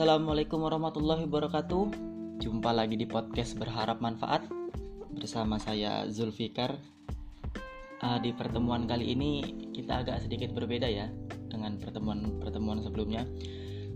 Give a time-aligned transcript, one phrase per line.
[0.00, 1.92] Assalamualaikum warahmatullahi wabarakatuh.
[2.40, 4.48] Jumpa lagi di podcast berharap manfaat
[5.12, 6.80] bersama saya Zulfikar.
[8.00, 9.44] Uh, di pertemuan kali ini
[9.76, 11.12] kita agak sedikit berbeda ya
[11.52, 13.28] dengan pertemuan-pertemuan sebelumnya.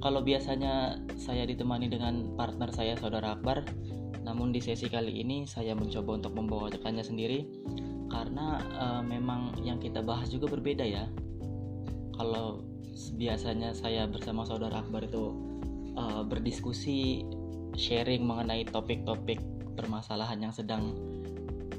[0.04, 3.64] Kalau biasanya saya ditemani dengan partner saya saudara Akbar,
[4.29, 7.48] namun di sesi kali ini saya mencoba untuk membawakannya sendiri
[8.12, 11.08] karena uh, memang yang kita bahas juga berbeda ya.
[12.21, 12.61] Kalau
[13.16, 15.54] biasanya saya bersama saudara Akbar itu
[15.98, 17.26] uh, berdiskusi
[17.75, 19.43] sharing mengenai topik-topik
[19.75, 20.94] permasalahan yang sedang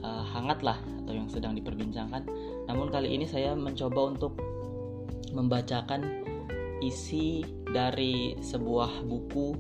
[0.04, 2.28] uh, hangat lah atau yang sedang diperbincangkan.
[2.68, 4.36] Namun kali ini saya mencoba untuk
[5.32, 6.24] membacakan
[6.84, 9.56] isi dari sebuah buku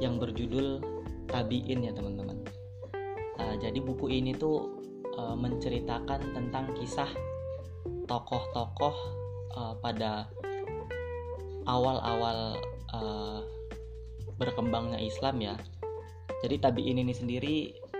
[0.00, 0.80] yang berjudul
[1.26, 2.38] Tabiin ya teman-teman.
[3.36, 4.80] Uh, jadi buku ini tuh
[5.16, 7.08] uh, menceritakan tentang kisah
[8.06, 8.96] tokoh-tokoh
[9.58, 10.30] uh, pada
[11.66, 12.54] awal-awal
[12.92, 13.40] uh,
[14.36, 15.54] berkembangnya Islam ya.
[16.44, 17.56] Jadi tabiin ini sendiri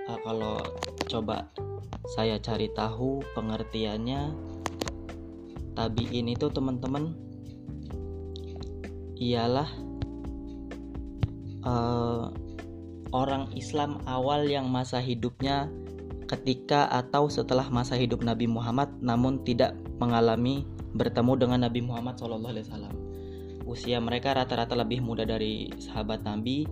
[0.06, 0.60] uh, kalau
[1.08, 1.48] coba
[2.14, 4.30] saya cari tahu pengertiannya
[5.74, 7.12] tabiin itu teman-teman
[9.18, 9.68] ialah
[11.66, 12.30] uh,
[13.10, 15.68] orang Islam awal yang masa hidupnya
[16.26, 22.95] ketika atau setelah masa hidup Nabi Muhammad namun tidak mengalami bertemu dengan Nabi Muhammad SAW.
[23.66, 26.64] Usia mereka rata-rata lebih muda dari sahabat Nabi,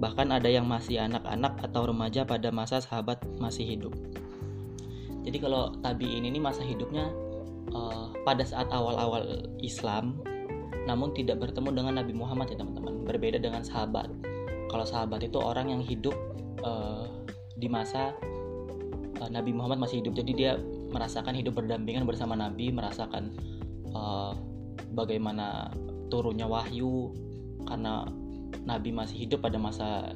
[0.00, 3.92] bahkan ada yang masih anak-anak atau remaja pada masa sahabat masih hidup.
[5.28, 7.12] Jadi kalau tabiin ini masa hidupnya
[7.76, 10.24] uh, pada saat awal-awal Islam,
[10.88, 13.04] namun tidak bertemu dengan Nabi Muhammad ya teman-teman.
[13.04, 14.08] Berbeda dengan sahabat.
[14.72, 16.16] Kalau sahabat itu orang yang hidup
[16.64, 17.12] uh,
[17.60, 18.16] di masa
[19.20, 20.52] uh, Nabi Muhammad masih hidup, jadi dia
[20.88, 23.36] merasakan hidup berdampingan bersama Nabi, merasakan
[23.92, 24.32] uh,
[24.96, 25.68] bagaimana
[26.08, 27.12] turunnya wahyu
[27.68, 28.08] karena
[28.64, 30.12] Nabi masih hidup pada masa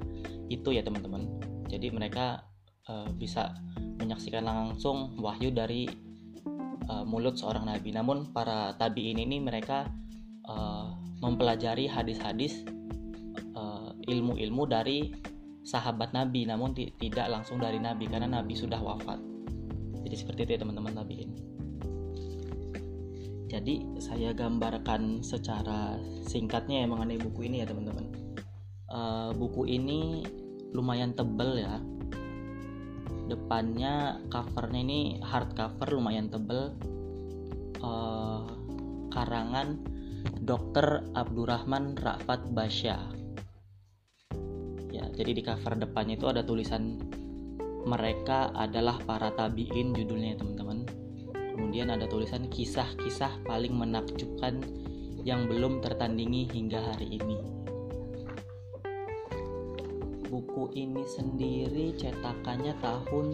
[0.48, 1.28] itu ya teman-teman.
[1.68, 2.44] Jadi mereka
[2.88, 3.56] uh, bisa
[4.00, 5.88] menyaksikan langsung wahyu dari
[6.88, 7.92] uh, mulut seorang nabi.
[7.92, 9.88] Namun para tabiin ini mereka
[10.48, 12.64] uh, mempelajari hadis-hadis
[14.02, 15.14] ilmu-ilmu dari
[15.62, 19.18] sahabat nabi, namun tidak langsung dari nabi karena nabi sudah wafat.
[20.02, 21.30] Jadi seperti itu ya teman-teman tabiin.
[23.52, 28.08] Jadi saya gambarkan secara singkatnya ya mengenai buku ini ya teman-teman.
[28.88, 30.24] Uh, buku ini
[30.72, 31.76] lumayan tebel ya.
[33.28, 36.72] Depannya covernya ini hard cover lumayan tebel.
[37.84, 38.48] Uh,
[39.12, 39.84] karangan
[40.40, 41.12] Dr.
[41.12, 42.96] Abdurrahman Rafat Basya.
[44.88, 46.96] Ya, jadi di cover depannya itu ada tulisan
[47.84, 50.71] mereka adalah para tabiin judulnya ya teman-teman
[51.72, 54.60] Kemudian ada tulisan kisah-kisah paling menakjubkan
[55.24, 57.40] yang belum tertandingi hingga hari ini.
[60.28, 63.26] Buku ini sendiri cetakannya tahun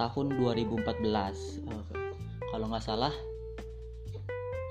[0.00, 0.88] tahun 2014.
[1.68, 1.84] Uh,
[2.48, 3.12] kalau nggak salah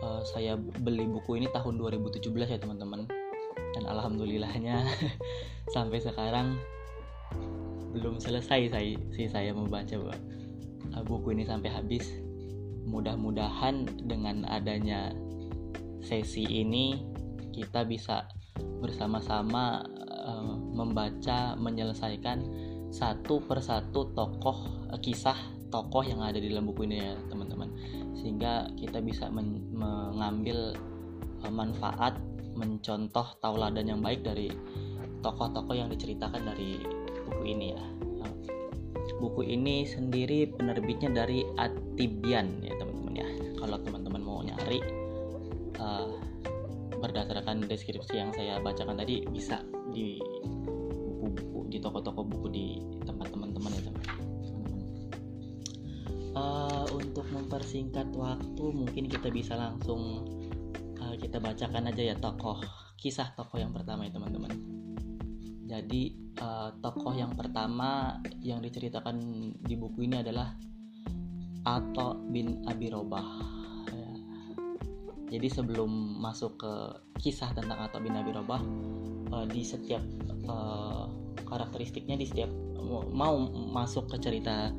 [0.01, 3.05] uh, saya beli buku ini tahun 2017 ya teman-teman.
[3.77, 4.81] Dan alhamdulillahnya
[5.77, 6.57] sampai sekarang
[7.93, 9.93] belum selesai saya sih saya membaca
[11.07, 12.05] buku ini sampai habis.
[12.87, 15.11] Mudah-mudahan dengan adanya
[16.03, 17.03] sesi ini
[17.51, 18.29] kita bisa
[18.79, 19.83] bersama-sama
[20.23, 22.45] uh, membaca menyelesaikan
[22.93, 25.35] satu persatu tokoh uh, kisah
[25.67, 27.67] tokoh yang ada di dalam buku ini ya teman-teman
[28.15, 30.71] sehingga kita bisa men mengambil
[31.43, 32.15] uh, manfaat
[32.55, 34.49] mencontoh tauladan yang baik dari
[35.21, 36.79] tokoh-tokoh yang diceritakan dari
[37.27, 38.06] buku ini ya
[39.17, 43.27] buku ini sendiri penerbitnya dari Atibian ya teman-teman ya.
[43.57, 44.79] Kalau teman-teman mau nyari
[45.81, 46.09] uh,
[46.97, 49.61] berdasarkan deskripsi yang saya bacakan tadi bisa
[49.93, 50.17] di
[51.21, 52.65] buku-buku di toko-toko buku di
[53.05, 54.17] tempat teman-teman ya teman-teman.
[56.37, 60.21] Uh, untuk mempersingkat waktu mungkin kita bisa langsung
[61.01, 62.61] uh, kita bacakan aja ya tokoh
[62.97, 64.53] kisah tokoh yang pertama ya teman-teman.
[65.65, 69.17] Jadi uh, tokoh yang pertama yang diceritakan
[69.61, 70.53] di buku ini adalah
[71.67, 73.27] Ato bin Abi Robah.
[73.91, 74.11] Ya.
[75.37, 75.89] Jadi sebelum
[76.21, 76.73] masuk ke
[77.19, 78.61] kisah tentang Ato bin Abi Robah,
[79.33, 80.01] uh, di setiap
[80.47, 81.11] uh,
[81.47, 82.49] karakteristiknya di setiap
[83.11, 84.71] mau masuk ke cerita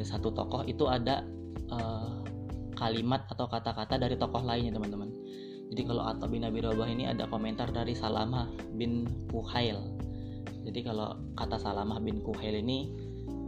[0.00, 1.22] satu tokoh itu ada
[1.68, 2.24] uh,
[2.74, 5.12] kalimat atau kata-kata dari tokoh lainnya teman-teman
[5.70, 8.46] jadi kalau Atta bin Abi Rabah ini ada komentar dari Salamah
[8.78, 9.95] bin Kuhail.
[10.66, 12.90] Jadi kalau kata Salamah bin Kuhail ini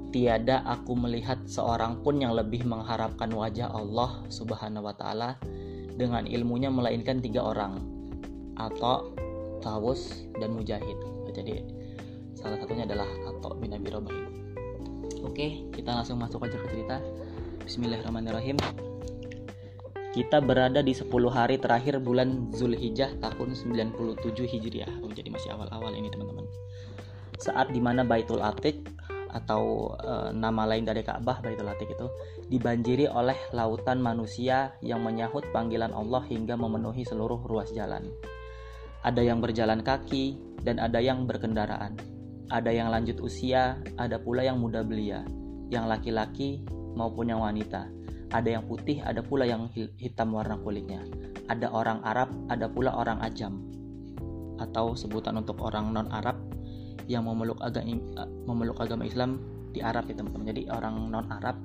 [0.08, 5.36] tiada aku melihat seorang pun yang lebih mengharapkan wajah Allah Subhanahu wa taala
[5.98, 7.96] dengan ilmunya melainkan tiga orang.
[8.58, 9.14] atau
[9.62, 10.98] Tawus dan Mujahid
[11.30, 11.62] jadi
[12.34, 14.18] salah satunya adalah Ato bin Abi Rabah
[15.22, 16.98] oke kita langsung masuk aja ke cerita
[17.62, 18.58] Bismillahirrahmanirrahim
[20.10, 25.04] kita berada di 10 hari terakhir bulan Zulhijjah tahun 97 Hijriah.
[25.04, 26.42] Oh, jadi masih awal-awal ini teman-teman.
[27.38, 28.82] Saat di mana Baitul Atiq
[29.28, 32.08] atau e, nama lain dari Ka'bah Baitul Atiq itu
[32.50, 38.10] dibanjiri oleh lautan manusia yang menyahut panggilan Allah hingga memenuhi seluruh ruas jalan.
[39.06, 41.94] Ada yang berjalan kaki dan ada yang berkendaraan.
[42.48, 45.22] Ada yang lanjut usia, ada pula yang muda belia,
[45.68, 46.64] yang laki-laki
[46.96, 47.98] maupun yang wanita
[48.28, 51.00] ada yang putih, ada pula yang hitam warna kulitnya.
[51.48, 53.64] Ada orang Arab, ada pula orang Ajam.
[54.60, 56.36] Atau sebutan untuk orang non-Arab
[57.08, 57.96] yang memeluk agama
[58.44, 59.40] memeluk agama Islam
[59.72, 60.46] di Arab ya teman-teman.
[60.52, 61.56] Jadi orang non-Arab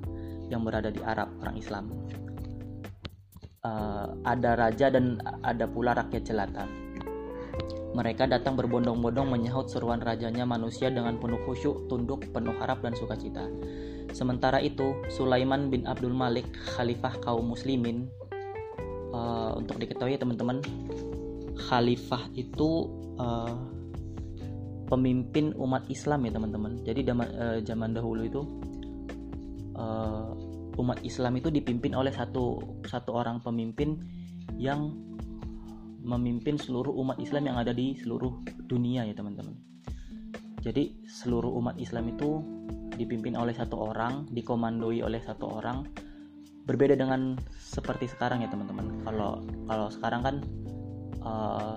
[0.48, 1.84] yang berada di Arab, orang Islam.
[3.64, 6.68] Uh, ada raja dan ada pula rakyat jelata.
[7.94, 13.46] Mereka datang berbondong-bondong menyahut seruan rajanya manusia dengan penuh khusyuk, tunduk, penuh harap dan sukacita.
[14.10, 16.44] Sementara itu, Sulaiman bin Abdul Malik,
[16.74, 18.10] khalifah kaum muslimin,
[19.14, 20.60] uh, untuk diketahui teman-teman,
[21.70, 23.54] khalifah itu uh,
[24.94, 26.78] pemimpin umat Islam ya teman-teman.
[26.86, 28.40] Jadi zaman, uh, zaman dahulu itu
[29.74, 30.30] uh,
[30.78, 33.98] umat Islam itu dipimpin oleh satu satu orang pemimpin
[34.54, 34.94] yang
[36.04, 38.38] memimpin seluruh umat Islam yang ada di seluruh
[38.70, 39.58] dunia ya teman-teman.
[40.62, 42.40] Jadi seluruh umat Islam itu
[42.94, 45.84] dipimpin oleh satu orang, dikomandoi oleh satu orang.
[46.64, 49.04] Berbeda dengan seperti sekarang ya teman-teman.
[49.04, 50.36] Kalau kalau sekarang kan
[51.20, 51.76] uh,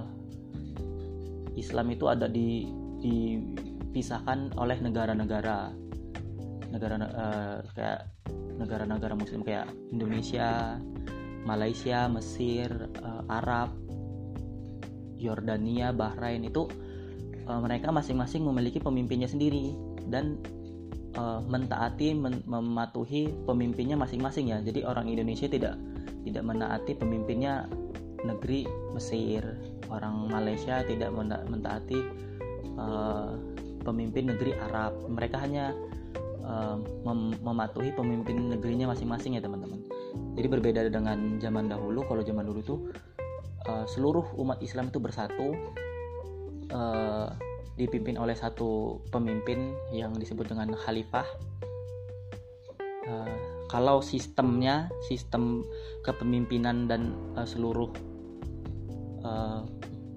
[1.57, 2.69] Islam itu ada di
[3.01, 5.73] dipisahkan oleh negara-negara
[6.67, 8.11] negara uh, kayak
[8.57, 10.75] negara-negara muslim kayak Indonesia,
[11.47, 13.71] Malaysia, Mesir, uh, Arab,
[15.15, 16.67] Yordania, Bahrain itu
[17.47, 19.71] uh, mereka masing-masing memiliki pemimpinnya sendiri
[20.11, 20.41] dan
[21.15, 24.59] uh, mentaati men mematuhi pemimpinnya masing-masing ya.
[24.59, 25.79] Jadi orang Indonesia tidak
[26.27, 27.71] tidak menaati pemimpinnya
[28.25, 29.45] negeri Mesir
[29.87, 31.13] orang Malaysia tidak
[31.47, 32.26] mentaati
[32.77, 33.35] uh,
[33.83, 34.95] pemimpin negeri Arab.
[35.09, 35.73] Mereka hanya
[36.45, 39.83] uh, mem mematuhi pemimpin negerinya masing-masing ya teman-teman.
[40.37, 42.05] Jadi berbeda dengan zaman dahulu.
[42.05, 42.75] Kalau zaman dulu itu
[43.67, 45.53] uh, seluruh umat Islam itu bersatu
[47.77, 51.23] dipimpin oleh satu pemimpin yang disebut dengan khalifah.
[53.07, 55.63] Uh, kalau sistemnya, sistem
[56.03, 57.93] kepemimpinan dan uh, seluruh
[59.23, 59.63] uh,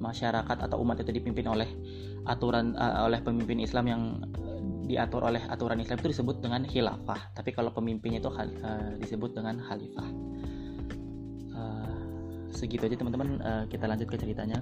[0.01, 1.69] masyarakat atau umat itu dipimpin oleh
[2.29, 4.03] aturan uh, oleh pemimpin Islam yang
[4.91, 7.31] diatur oleh aturan Islam itu disebut dengan khilafah.
[7.39, 10.09] Tapi kalau pemimpinnya itu uh, disebut dengan khalifah.
[11.55, 11.95] Uh,
[12.51, 13.39] segitu aja teman-teman.
[13.39, 14.59] Uh, kita lanjut ke ceritanya.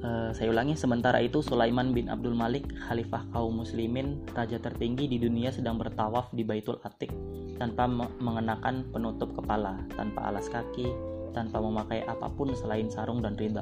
[0.00, 5.20] Uh, saya ulangi, sementara itu Sulaiman bin Abdul Malik, khalifah kaum muslimin, raja tertinggi di
[5.20, 7.12] dunia sedang bertawaf di Baitul Atiq
[7.60, 7.84] tanpa
[8.16, 10.88] mengenakan penutup kepala, tanpa alas kaki,
[11.36, 13.60] tanpa memakai apa pun selain sarung dan ridha.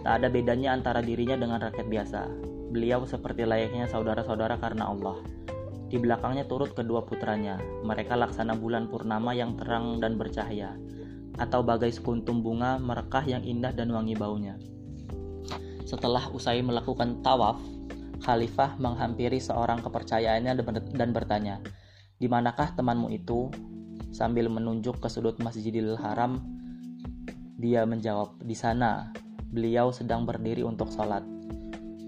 [0.00, 2.20] Tak ada bedanya antara dirinya dengan rakyat biasa.
[2.72, 5.20] Beliau seperti layaknya saudara-saudara karena Allah.
[5.90, 7.58] Di belakangnya turut kedua putranya.
[7.82, 10.78] Mereka laksana bulan purnama yang terang dan bercahaya,
[11.36, 14.54] atau bagai sekuntum bunga merekah yang indah dan wangi baunya.
[15.82, 17.58] Setelah usai melakukan tawaf,
[18.22, 20.62] Khalifah menghampiri seorang kepercayaannya
[20.94, 21.58] dan bertanya,
[22.22, 23.50] "Di manakah temanmu itu?"
[24.14, 26.38] Sambil menunjuk ke sudut Masjidil Haram,
[27.58, 29.10] dia menjawab, "Di sana."
[29.50, 31.26] Beliau sedang berdiri untuk sholat.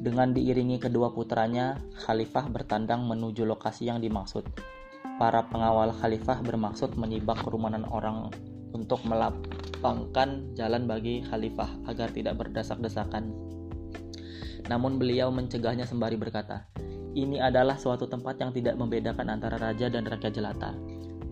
[0.02, 4.46] Dengan diiringi kedua putranya, Khalifah bertandang menuju lokasi yang dimaksud.
[5.18, 8.30] Para pengawal Khalifah bermaksud menyibak kerumunan orang
[8.74, 13.52] untuk melapangkan jalan bagi Khalifah agar tidak berdesak-desakan
[14.70, 16.70] namun beliau mencegahnya sembari berkata,
[17.16, 20.70] "Ini adalah suatu tempat yang tidak membedakan antara raja dan rakyat jelata.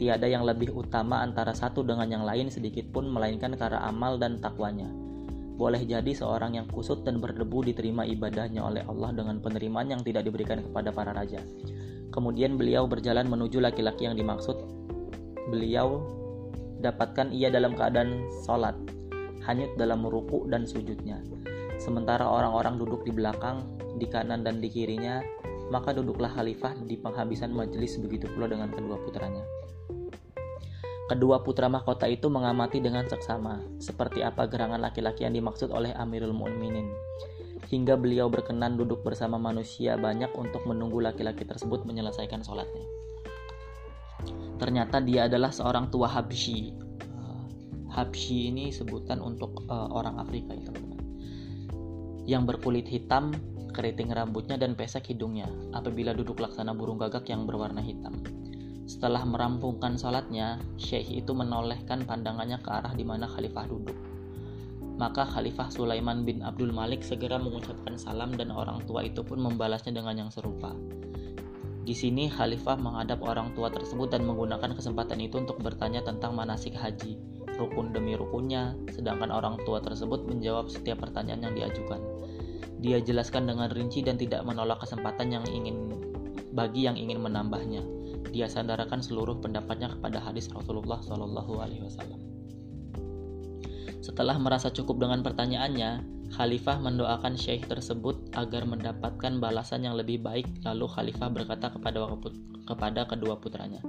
[0.01, 4.41] Tiada yang lebih utama antara satu dengan yang lain sedikit pun melainkan karena amal dan
[4.41, 4.89] takwanya.
[5.61, 10.25] Boleh jadi seorang yang kusut dan berdebu diterima ibadahnya oleh Allah dengan penerimaan yang tidak
[10.25, 11.45] diberikan kepada para raja."
[12.09, 14.57] Kemudian beliau berjalan menuju laki-laki yang dimaksud.
[15.53, 16.01] Beliau
[16.81, 18.73] dapatkan ia dalam keadaan sholat,
[19.45, 21.21] hanyut dalam ruku dan sujudnya
[21.81, 23.65] Sementara orang-orang duduk di belakang,
[23.97, 25.25] di kanan dan di kirinya,
[25.73, 29.41] maka duduklah khalifah di penghabisan majelis begitu pula dengan kedua putranya.
[31.11, 36.31] Kedua putra mahkota itu mengamati dengan seksama, seperti apa gerangan laki-laki yang dimaksud oleh Amirul
[36.31, 36.87] Mu'minin.
[37.67, 42.87] Hingga beliau berkenan duduk bersama manusia banyak untuk menunggu laki-laki tersebut menyelesaikan sholatnya.
[44.63, 46.79] Ternyata dia adalah seorang tua Habsyi.
[47.91, 51.11] Habsyi ini sebutan untuk uh, orang Afrika itu teman-teman
[52.31, 53.35] yang berkulit hitam,
[53.75, 58.40] keriting rambutnya dan pesek hidungnya apabila duduk laksana burung gagak yang berwarna hitam.
[58.91, 63.95] Setelah merampungkan sholatnya, Syekh itu menolehkan pandangannya ke arah di mana khalifah duduk.
[64.99, 69.95] Maka Khalifah Sulaiman bin Abdul Malik segera mengucapkan salam dan orang tua itu pun membalasnya
[69.95, 70.75] dengan yang serupa.
[71.87, 76.75] Di sini Khalifah menghadap orang tua tersebut dan menggunakan kesempatan itu untuk bertanya tentang manasik
[76.75, 77.15] haji,
[77.63, 82.03] rukun demi rukunnya, sedangkan orang tua tersebut menjawab setiap pertanyaan yang diajukan.
[82.83, 85.95] Dia jelaskan dengan rinci dan tidak menolak kesempatan yang ingin
[86.51, 88.00] bagi yang ingin menambahnya.
[88.31, 92.21] Dia sandarkan seluruh pendapatnya kepada hadis Rasulullah Shallallahu Alaihi Wasallam.
[94.01, 100.47] Setelah merasa cukup dengan pertanyaannya, Khalifah mendoakan syekh tersebut agar mendapatkan balasan yang lebih baik.
[100.63, 102.07] Lalu Khalifah berkata kepada
[102.65, 103.83] kepada kedua putranya,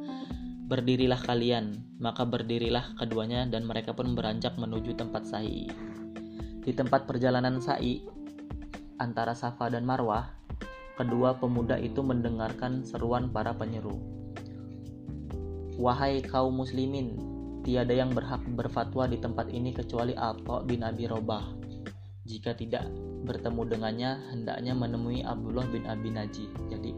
[0.68, 5.70] "Berdirilah kalian." Maka berdirilah keduanya dan mereka pun beranjak menuju tempat sa'i.
[6.66, 8.02] Di tempat perjalanan sa'i
[8.98, 10.34] antara Safa dan Marwah,
[10.98, 14.21] kedua pemuda itu mendengarkan seruan para penyeru.
[15.80, 17.16] Wahai kaum muslimin,
[17.62, 21.46] tiada yang berhak berfatwa di tempat ini kecuali Atta bin Abi Robah.
[22.26, 22.86] Jika tidak
[23.26, 26.46] bertemu dengannya, hendaknya menemui Abdullah bin Abi Naji.
[26.70, 26.92] Jadi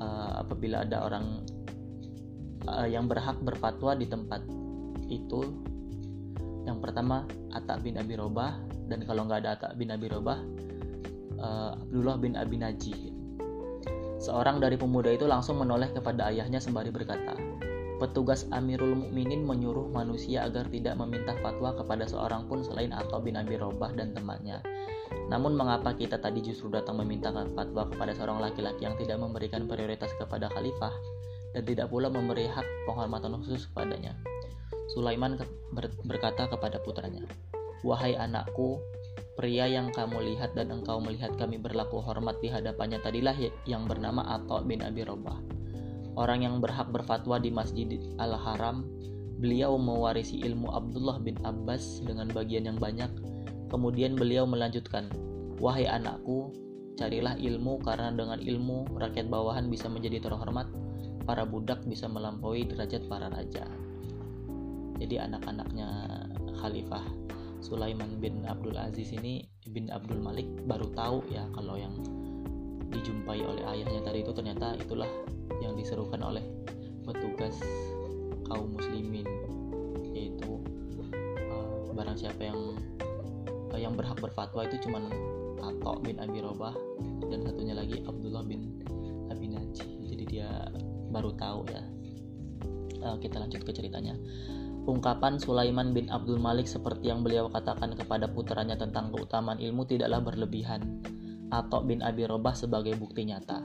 [0.00, 1.44] uh, apabila ada orang
[2.68, 4.42] uh, yang berhak berfatwa di tempat
[5.08, 5.40] itu,
[6.64, 10.38] yang pertama Atta bin Abi Robah dan kalau nggak ada Atta bin Abi Robah,
[11.40, 12.94] uh, Abdullah bin Abi Naji.
[14.22, 17.34] Seorang dari pemuda itu langsung menoleh kepada ayahnya sembari berkata,
[18.02, 23.38] Petugas Amirul Mukminin menyuruh manusia agar tidak meminta fatwa kepada seorang pun selain Atau bin
[23.38, 24.58] Abi Robah dan temannya.
[25.30, 30.10] Namun mengapa kita tadi justru datang meminta fatwa kepada seorang laki-laki yang tidak memberikan prioritas
[30.18, 30.90] kepada khalifah
[31.54, 34.18] dan tidak pula memberi hak penghormatan khusus kepadanya?
[34.90, 35.38] Sulaiman
[36.02, 37.22] berkata kepada putranya,
[37.86, 38.82] "Wahai anakku,
[39.38, 44.26] pria yang kamu lihat dan engkau melihat kami berlaku hormat di hadapannya tadilah yang bernama
[44.26, 45.61] Atau bin Abi Robah."
[46.16, 47.88] Orang yang berhak berfatwa di Masjid
[48.20, 48.84] Al-Haram,
[49.40, 53.10] beliau mewarisi ilmu Abdullah bin Abbas dengan bagian yang banyak.
[53.72, 55.08] Kemudian beliau melanjutkan,
[55.58, 56.52] "Wahai anakku,
[57.00, 60.68] carilah ilmu karena dengan ilmu rakyat bawahan bisa menjadi terhormat,
[61.24, 63.64] para budak bisa melampaui derajat para raja."
[65.00, 65.88] Jadi anak-anaknya
[66.62, 67.02] Khalifah
[67.62, 71.94] Sulaiman bin Abdul Aziz ini bin Abdul Malik baru tahu ya kalau yang
[72.92, 75.08] dijumpai oleh ayahnya tadi itu ternyata itulah
[75.62, 76.42] yang diserukan oleh
[77.06, 77.56] petugas
[78.50, 79.26] kaum muslimin
[80.12, 80.60] yaitu
[81.50, 82.58] uh, barang siapa yang
[83.70, 85.08] uh, yang berhak berfatwa itu cuman
[85.62, 86.74] Atok bin Abi Robah
[87.30, 88.82] dan satunya lagi Abdullah bin
[89.30, 90.48] Abi Naji jadi dia
[91.14, 91.82] baru tahu ya
[93.06, 94.18] uh, kita lanjut ke ceritanya
[94.82, 100.18] Ungkapan Sulaiman bin Abdul Malik seperti yang beliau katakan kepada putranya tentang keutamaan ilmu tidaklah
[100.18, 100.98] berlebihan.
[101.54, 103.62] Atok bin Abi Robah sebagai bukti nyata.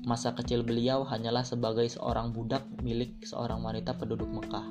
[0.00, 4.64] Masa kecil beliau hanyalah sebagai seorang budak milik seorang wanita penduduk Mekah.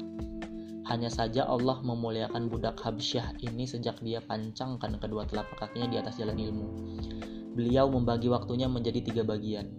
[0.89, 6.17] Hanya saja Allah memuliakan budak Habsyah ini sejak dia pancangkan kedua telapak kakinya di atas
[6.17, 6.67] jalan ilmu.
[7.53, 9.69] Beliau membagi waktunya menjadi tiga bagian.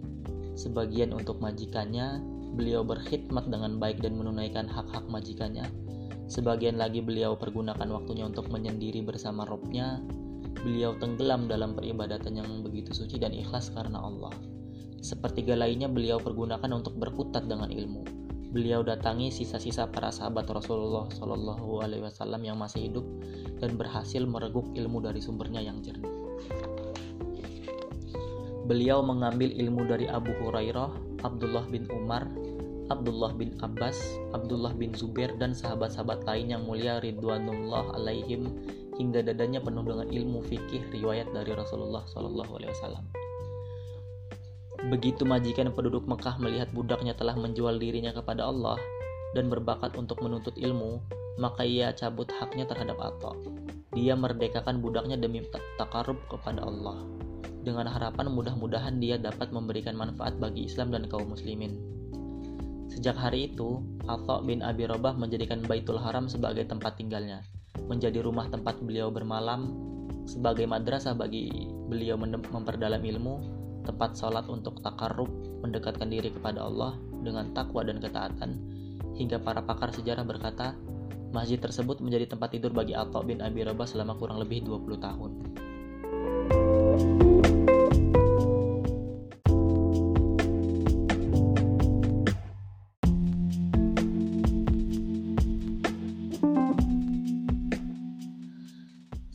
[0.55, 2.23] Sebagian untuk majikannya,
[2.55, 5.67] beliau berkhidmat dengan baik dan menunaikan hak-hak majikannya.
[6.31, 9.99] Sebagian lagi beliau pergunakan waktunya untuk menyendiri bersama robnya.
[10.63, 14.31] Beliau tenggelam dalam peribadatan yang begitu suci dan ikhlas karena Allah.
[15.01, 18.05] Sepertiga lainnya beliau pergunakan untuk berkutat dengan ilmu.
[18.53, 23.05] Beliau datangi sisa-sisa para sahabat Rasulullah Shallallahu Alaihi Wasallam yang masih hidup
[23.57, 26.11] dan berhasil mereguk ilmu dari sumbernya yang jernih.
[28.69, 32.29] Beliau mengambil ilmu dari Abu Hurairah, Abdullah bin Umar,
[32.91, 33.97] Abdullah bin Abbas,
[34.35, 38.51] Abdullah bin Zubair dan sahabat-sahabat lain yang mulia ridwanullah alaihim
[38.99, 43.20] hingga dadanya penuh dengan ilmu fikih riwayat dari Rasulullah Shallallahu alaihi wasallam.
[44.89, 48.81] Begitu majikan penduduk Mekah melihat budaknya telah menjual dirinya kepada Allah
[49.37, 50.97] dan berbakat untuk menuntut ilmu,
[51.37, 53.37] maka ia cabut haknya terhadap Atta.
[53.93, 55.45] Dia merdekakan budaknya demi
[55.77, 56.97] takarub kepada Allah.
[57.61, 61.77] Dengan harapan mudah-mudahan dia dapat memberikan manfaat bagi Islam dan kaum muslimin.
[62.89, 67.45] Sejak hari itu, Atta bin Abi Robah menjadikan Baitul Haram sebagai tempat tinggalnya,
[67.85, 69.77] menjadi rumah tempat beliau bermalam,
[70.25, 75.29] sebagai madrasah bagi beliau memperdalam ilmu, tempat sholat untuk takarrub,
[75.61, 78.57] mendekatkan diri kepada Allah dengan takwa dan ketaatan,
[79.17, 80.73] hingga para pakar sejarah berkata,
[81.31, 85.31] masjid tersebut menjadi tempat tidur bagi Atta bin Abi Rabah selama kurang lebih 20 tahun.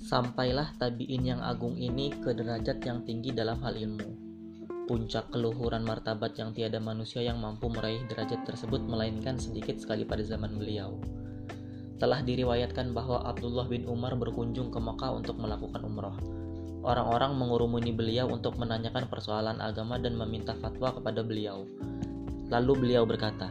[0.06, 4.25] Sampailah tabiin yang agung ini ke derajat yang tinggi dalam hal ilmu.
[4.86, 10.22] Puncak keluhuran martabat yang tiada manusia yang mampu meraih derajat tersebut melainkan sedikit sekali pada
[10.22, 10.94] zaman beliau.
[11.98, 16.14] Telah diriwayatkan bahwa Abdullah bin Umar berkunjung ke Mekah untuk melakukan umroh.
[16.86, 21.66] Orang-orang mengurumuni beliau untuk menanyakan persoalan agama dan meminta fatwa kepada beliau.
[22.46, 23.50] Lalu beliau berkata,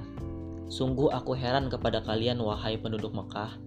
[0.72, 3.60] Sungguh aku heran kepada kalian wahai penduduk Mekah,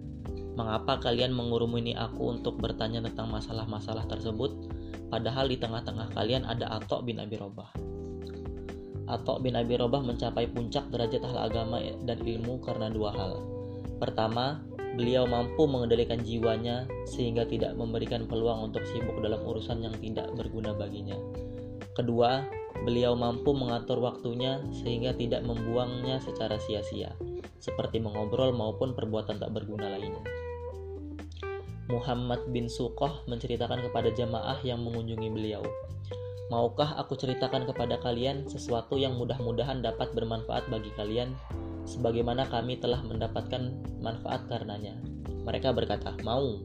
[0.58, 4.50] Mengapa kalian mengurumuni aku untuk bertanya tentang masalah-masalah tersebut,
[5.08, 7.72] padahal di tengah-tengah kalian ada Atok bin Abi Robah.
[9.08, 13.40] Atok bin Abi Robah mencapai puncak derajat hal agama dan ilmu karena dua hal.
[13.96, 14.60] Pertama,
[14.94, 20.76] beliau mampu mengendalikan jiwanya sehingga tidak memberikan peluang untuk sibuk dalam urusan yang tidak berguna
[20.76, 21.16] baginya.
[21.96, 22.44] Kedua,
[22.84, 27.10] beliau mampu mengatur waktunya sehingga tidak membuangnya secara sia-sia,
[27.58, 30.47] seperti mengobrol maupun perbuatan tak berguna lainnya.
[31.88, 35.64] Muhammad bin Sukoh menceritakan kepada jamaah yang mengunjungi beliau.
[36.52, 41.32] Maukah aku ceritakan kepada kalian sesuatu yang mudah-mudahan dapat bermanfaat bagi kalian,
[41.88, 43.72] sebagaimana kami telah mendapatkan
[44.04, 44.96] manfaat karenanya?
[45.48, 46.60] Mereka berkata, "Mau."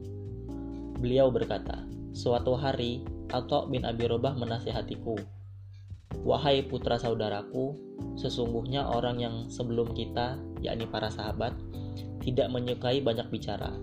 [1.00, 1.84] Beliau berkata,
[2.16, 5.16] "Suatu hari, Atok bin Abi Robah menasihatiku,
[6.24, 7.76] Wahai putra saudaraku,
[8.16, 11.52] sesungguhnya orang yang sebelum kita, yakni para sahabat,
[12.24, 13.74] tidak menyukai banyak bicara,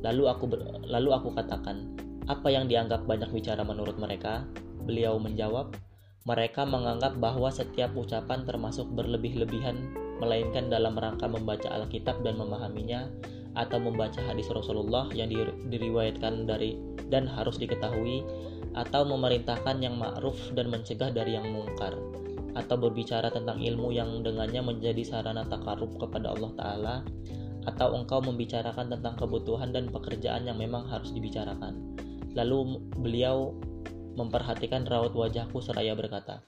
[0.00, 1.92] Lalu aku ber, lalu aku katakan,
[2.30, 4.46] apa yang dianggap banyak bicara menurut mereka?
[4.84, 5.76] Beliau menjawab,
[6.28, 13.08] mereka menganggap bahwa setiap ucapan termasuk berlebih-lebihan melainkan dalam rangka membaca Alkitab dan memahaminya
[13.56, 15.32] atau membaca hadis Rasulullah yang
[15.66, 16.76] diriwayatkan dari
[17.10, 18.22] dan harus diketahui
[18.78, 21.96] atau memerintahkan yang ma'ruf dan mencegah dari yang mungkar
[22.54, 26.94] atau berbicara tentang ilmu yang dengannya menjadi sarana takarub kepada Allah Ta'ala
[27.68, 31.96] atau engkau membicarakan tentang kebutuhan dan pekerjaan yang memang harus dibicarakan.
[32.32, 33.56] Lalu beliau
[34.16, 36.44] memperhatikan raut wajahku seraya berkata,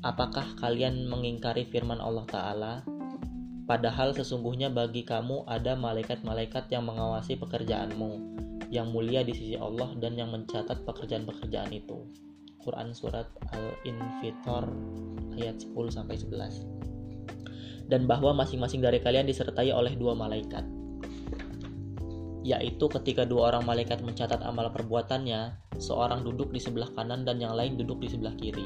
[0.00, 2.72] Apakah kalian mengingkari firman Allah Ta'ala?
[3.68, 8.10] Padahal sesungguhnya bagi kamu ada malaikat-malaikat yang mengawasi pekerjaanmu,
[8.72, 12.08] yang mulia di sisi Allah dan yang mencatat pekerjaan-pekerjaan itu.
[12.64, 14.68] Quran Surat Al-Infitor
[15.36, 16.80] ayat 10-11
[17.90, 20.62] dan bahwa masing-masing dari kalian disertai oleh dua malaikat
[22.40, 27.52] yaitu ketika dua orang malaikat mencatat amal perbuatannya, seorang duduk di sebelah kanan dan yang
[27.52, 28.64] lain duduk di sebelah kiri.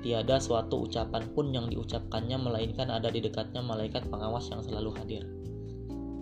[0.00, 5.28] Tiada suatu ucapan pun yang diucapkannya melainkan ada di dekatnya malaikat pengawas yang selalu hadir.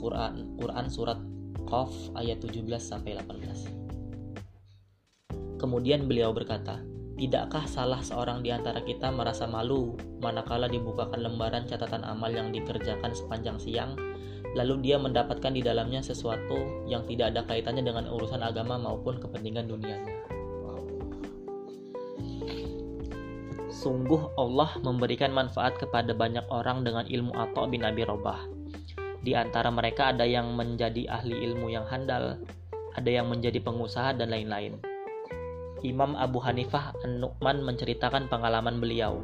[0.03, 1.23] Quran Quran surat
[1.71, 5.63] Qaf ayat 17 sampai 18.
[5.63, 6.83] Kemudian beliau berkata,
[7.19, 13.11] Tidakkah salah seorang di antara kita merasa malu manakala dibukakan lembaran catatan amal yang dikerjakan
[13.11, 13.99] sepanjang siang,
[14.55, 19.67] lalu dia mendapatkan di dalamnya sesuatu yang tidak ada kaitannya dengan urusan agama maupun kepentingan
[19.67, 20.15] dunianya?
[23.75, 28.47] Sungguh Allah memberikan manfaat kepada banyak orang dengan ilmu atau bin Abi Robah.
[29.27, 32.39] Di antara mereka ada yang menjadi ahli ilmu yang handal,
[32.95, 34.79] ada yang menjadi pengusaha dan lain-lain.
[35.87, 39.23] Imam Abu Hanifah An-Nu'man menceritakan pengalaman beliau.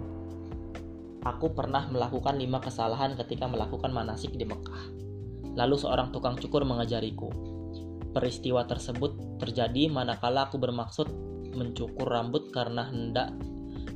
[1.26, 4.82] Aku pernah melakukan lima kesalahan ketika melakukan manasik di Mekah.
[5.58, 7.32] Lalu seorang tukang cukur mengajariku.
[8.14, 11.10] Peristiwa tersebut terjadi manakala aku bermaksud
[11.58, 13.34] mencukur rambut karena hendak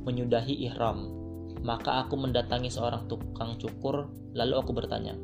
[0.03, 1.15] menyudahi ihram.
[1.63, 5.15] Maka aku mendatangi seorang tukang cukur, lalu aku bertanya,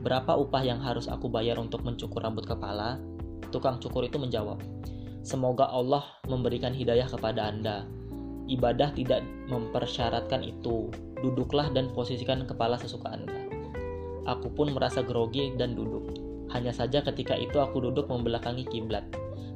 [0.00, 2.96] "Berapa upah yang harus aku bayar untuk mencukur rambut kepala?"
[3.52, 4.60] Tukang cukur itu menjawab,
[5.22, 7.86] Semoga Allah memberikan hidayah kepada Anda.
[8.50, 10.90] Ibadah tidak mempersyaratkan itu.
[11.22, 13.38] Duduklah dan posisikan kepala sesuka Anda.
[14.26, 16.10] Aku pun merasa grogi dan duduk.
[16.50, 19.06] Hanya saja ketika itu aku duduk membelakangi kiblat.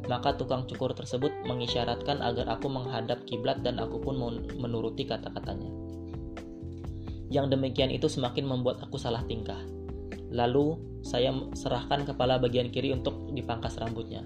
[0.07, 4.23] Maka tukang cukur tersebut mengisyaratkan agar aku menghadap kiblat dan aku pun
[4.55, 5.67] menuruti kata-katanya.
[7.27, 9.59] Yang demikian itu semakin membuat aku salah tingkah.
[10.31, 14.23] Lalu saya serahkan kepala bagian kiri untuk dipangkas rambutnya.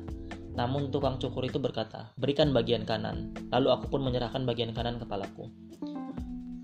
[0.58, 3.30] Namun tukang cukur itu berkata, berikan bagian kanan.
[3.54, 5.50] Lalu aku pun menyerahkan bagian kanan kepalaku.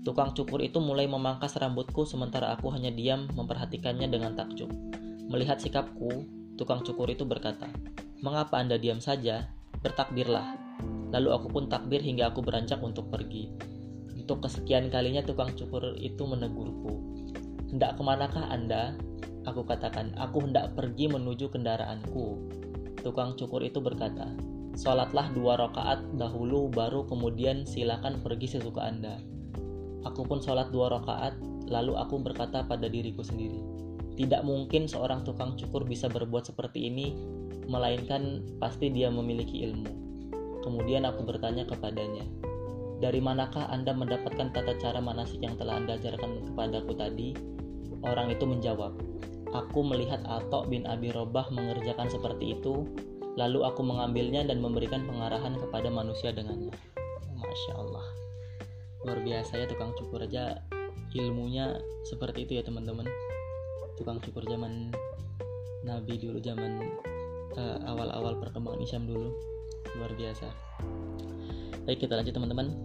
[0.07, 4.71] Tukang cukur itu mulai memangkas rambutku sementara aku hanya diam memperhatikannya dengan takjub.
[5.27, 6.23] Melihat sikapku,
[6.55, 7.67] tukang cukur itu berkata,
[8.23, 9.51] Mengapa Anda diam saja?
[9.83, 10.57] Bertakbirlah.
[11.11, 13.51] Lalu aku pun takbir hingga aku beranjak untuk pergi.
[14.15, 17.03] Untuk kesekian kalinya tukang cukur itu menegurku.
[17.71, 18.95] Hendak ke manakah Anda?
[19.47, 22.27] Aku katakan, aku hendak pergi menuju kendaraanku.
[23.07, 24.35] Tukang cukur itu berkata,
[24.75, 29.23] Sholatlah dua rakaat dahulu baru kemudian silakan pergi sesuka Anda.
[30.03, 31.39] Aku pun sholat dua rakaat,
[31.71, 33.63] lalu aku berkata pada diriku sendiri,
[34.19, 37.15] tidak mungkin seorang tukang cukur bisa berbuat seperti ini
[37.71, 39.87] melainkan pasti dia memiliki ilmu.
[40.67, 42.27] Kemudian aku bertanya kepadanya,
[42.99, 47.31] dari manakah Anda mendapatkan tata cara manasik yang telah Anda ajarkan kepadaku tadi?
[48.03, 48.99] Orang itu menjawab,
[49.57, 52.85] Aku melihat Atok bin Abi Robah mengerjakan seperti itu,
[53.33, 56.69] lalu aku mengambilnya dan memberikan pengarahan kepada manusia dengannya.
[57.33, 58.05] Masya Allah.
[59.01, 60.61] Luar biasa ya tukang cukur aja
[61.17, 61.73] ilmunya
[62.05, 63.09] seperti itu ya teman-teman.
[63.97, 64.93] Tukang cukur zaman
[65.81, 66.77] Nabi dulu, zaman
[67.57, 69.33] uh, awal-awal perkembangan Islam dulu.
[69.97, 70.53] Luar biasa.
[71.89, 72.77] Baik kita lanjut teman-teman.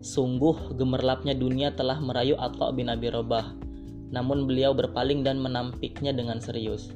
[0.00, 3.69] Sungguh gemerlapnya dunia telah merayu Atok bin Abi Robah
[4.10, 6.90] namun beliau berpaling dan menampiknya dengan serius.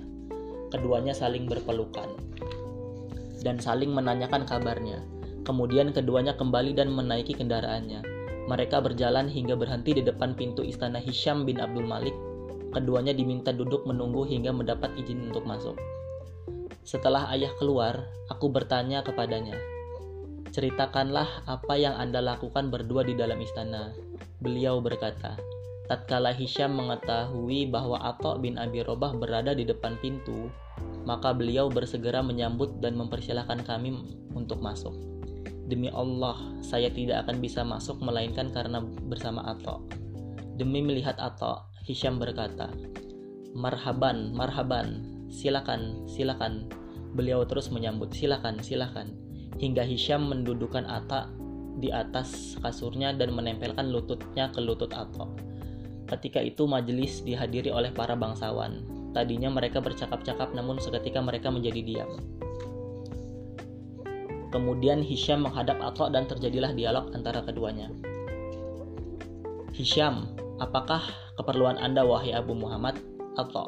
[0.68, 2.12] Keduanya saling berpelukan
[3.40, 5.00] dan saling menanyakan kabarnya.
[5.48, 8.04] Kemudian keduanya kembali dan menaiki kendaraannya.
[8.46, 12.12] Mereka berjalan hingga berhenti di depan pintu istana Hisham bin Abdul Malik.
[12.76, 15.74] Keduanya diminta duduk menunggu hingga mendapat izin untuk masuk.
[16.84, 19.56] Setelah ayah keluar, aku bertanya kepadanya,
[20.50, 23.94] Ceritakanlah apa yang Anda lakukan berdua di dalam istana.
[24.42, 25.38] Beliau berkata,
[25.86, 30.50] Tatkala Hisham mengetahui bahwa Atok bin Abi Robah berada di depan pintu,
[31.06, 33.94] maka beliau bersegera menyambut dan mempersilahkan kami
[34.34, 34.90] untuk masuk.
[35.70, 36.34] Demi Allah,
[36.66, 39.86] saya tidak akan bisa masuk melainkan karena bersama Atok.
[40.58, 42.74] Demi melihat Atok, Hisham berkata,
[43.54, 46.66] Marhaban, marhaban, silakan, silakan.
[47.14, 49.29] Beliau terus menyambut, silakan, silakan
[49.60, 51.28] hingga Hisham mendudukan Atta
[51.76, 55.28] di atas kasurnya dan menempelkan lututnya ke lutut Atta.
[56.08, 58.82] Ketika itu majelis dihadiri oleh para bangsawan.
[59.10, 62.10] Tadinya mereka bercakap-cakap namun seketika mereka menjadi diam.
[64.50, 67.92] Kemudian Hisham menghadap Atta dan terjadilah dialog antara keduanya.
[69.70, 71.04] Hisham, apakah
[71.38, 72.98] keperluan Anda wahai Abu Muhammad?
[73.38, 73.62] Atta,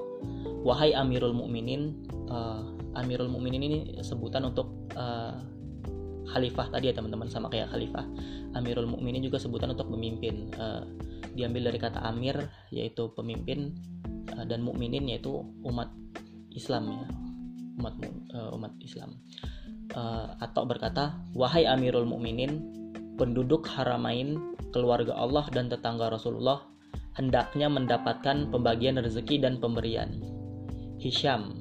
[0.67, 2.67] wahai Amirul Mukminin, uh,
[2.99, 5.39] Amirul Mukminin ini sebutan untuk uh,
[6.31, 8.07] khalifah tadi ya teman-teman sama kayak khalifah
[8.55, 10.85] Amirul Mukminin juga sebutan untuk memimpin uh,
[11.33, 12.37] diambil dari kata Amir
[12.69, 13.73] yaitu pemimpin
[14.37, 15.89] uh, dan mukminin yaitu umat
[16.53, 17.05] Islam ya.
[17.81, 17.95] Umat
[18.37, 19.17] uh, umat Islam.
[19.93, 22.61] Uh, atau berkata wahai Amirul Mukminin
[23.17, 26.65] penduduk haramain keluarga Allah dan tetangga Rasulullah
[27.13, 30.21] hendaknya mendapatkan pembagian rezeki dan pemberian.
[30.97, 31.61] Hisham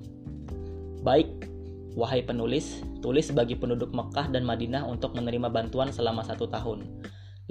[1.02, 1.51] baik
[1.91, 6.88] Wahai penulis, tulis bagi penduduk Mekah dan Madinah untuk menerima bantuan selama satu tahun.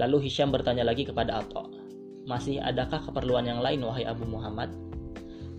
[0.01, 1.69] Lalu Hisham bertanya lagi kepada Atok,
[2.25, 4.73] masih adakah keperluan yang lain wahai Abu Muhammad?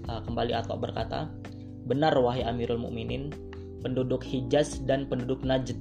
[0.10, 1.30] Uh, kembali Atok berkata,
[1.86, 3.30] benar wahai Amirul Mukminin,
[3.86, 5.78] penduduk Hijaz dan penduduk Najd,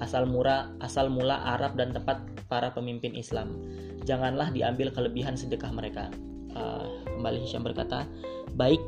[0.00, 3.52] asal mula asal mula Arab dan tempat para pemimpin Islam.
[4.08, 6.08] Janganlah diambil kelebihan sedekah mereka.
[6.56, 8.08] Uh, kembali Hisham berkata,
[8.56, 8.80] baik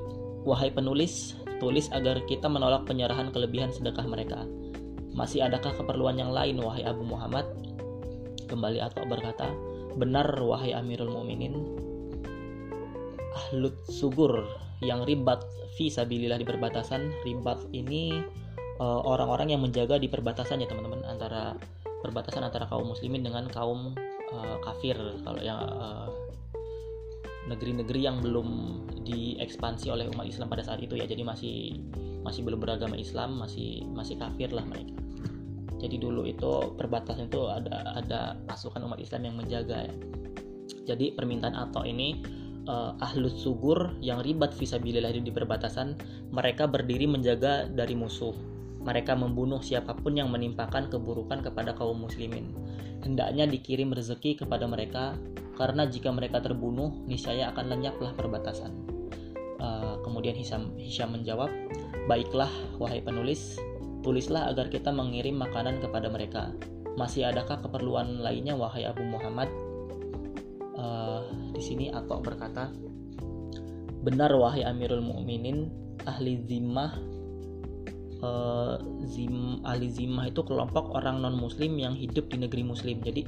[0.49, 4.45] wahai penulis, tulis agar kita menolak penyerahan kelebihan sedekah mereka.
[5.17, 7.49] Masih adakah keperluan yang lain wahai Abu Muhammad?
[8.47, 9.49] Kembali atau berkata,
[9.97, 11.57] benar wahai Amirul Muminin.
[13.33, 14.45] Ahlut subur
[14.85, 15.41] yang ribat
[15.81, 17.13] fi sabilillah di perbatasan.
[17.25, 18.13] Ribat ini
[18.81, 21.57] eh, orang-orang uh, yang menjaga di perbatasan ya teman-teman antara
[22.05, 23.97] perbatasan antara kaum muslimin dengan kaum
[24.31, 26.07] uh, kafir kalau yang uh,
[27.47, 28.49] negeri-negeri yang belum
[29.07, 31.07] diekspansi oleh umat Islam pada saat itu ya.
[31.07, 31.57] Jadi masih
[32.27, 34.95] masih belum beragama Islam masih masih kafir lah mereka.
[35.77, 39.95] Jadi dulu itu perbatasan itu ada ada pasukan umat Islam yang menjaga ya.
[40.87, 42.23] Jadi permintaan atau ini
[42.67, 45.99] uh, ahlus sugur yang ribat visabilillah di perbatasan
[46.35, 48.56] mereka berdiri menjaga dari musuh
[48.87, 52.55] mereka membunuh siapa pun yang menimpakan keburukan kepada kaum muslimin.
[53.03, 55.19] Hendaknya dikirim rezeki kepada mereka
[55.59, 58.71] karena jika mereka terbunuh niscaya akan lenyaplah perbatasan.
[59.59, 61.51] Uh, kemudian Hisham, Hisham menjawab
[62.07, 63.59] baiklah wahai penulis
[64.07, 66.55] tulislah agar kita mengirim makanan kepada mereka.
[66.95, 69.51] Masih adakah keperluan lainnya wahai Abu Muhammad?
[70.79, 72.69] Uh, di sini atau berkata
[74.05, 75.73] benar wahai Amirul Mukminin
[76.07, 77.16] ahli zimmah
[78.23, 83.25] uh, zim ahli zimmah itu kelompok orang non muslim yang hidup di negeri muslim jadi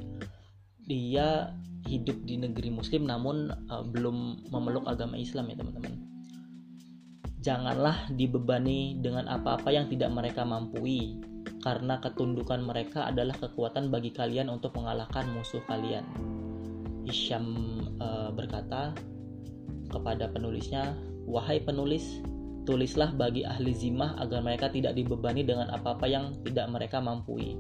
[0.89, 1.53] dia
[1.89, 6.09] hidup di negeri muslim namun uh, belum memeluk agama Islam ya teman-teman
[7.39, 11.17] janganlah dibebani dengan apa-apa yang tidak mereka mampu,
[11.63, 16.05] karena ketundukan mereka adalah kekuatan bagi kalian untuk mengalahkan musuh kalian.
[17.09, 17.47] Hisham
[18.03, 18.93] uh, berkata
[19.89, 20.93] kepada penulisnya,
[21.25, 22.21] "Wahai penulis,
[22.69, 27.57] tulislah bagi ahli zimah agar mereka tidak dibebani dengan apa-apa yang tidak mereka mampu."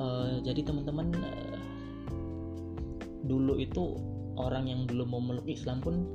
[0.00, 1.60] Uh, jadi teman-teman uh,
[3.28, 4.00] dulu itu
[4.40, 6.08] orang yang belum memeluk Islam pun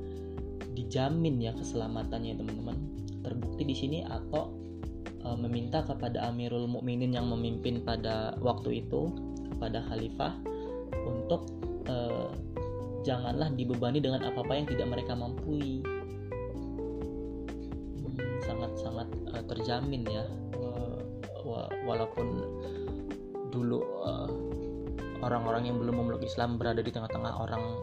[0.76, 2.78] dijamin ya keselamatannya teman-teman
[3.24, 4.52] terbukti di sini atau
[5.24, 9.14] e, meminta kepada Amirul Mukminin yang memimpin pada waktu itu
[9.56, 10.36] kepada khalifah
[11.08, 11.48] untuk
[11.88, 11.96] e,
[13.08, 15.82] janganlah dibebani dengan apa-apa yang tidak mereka mampu
[19.48, 20.26] terjamin ya
[21.86, 22.26] walaupun
[23.54, 24.12] dulu e,
[25.22, 27.78] orang-orang yang belum memeluk Islam berada di tengah-tengah orang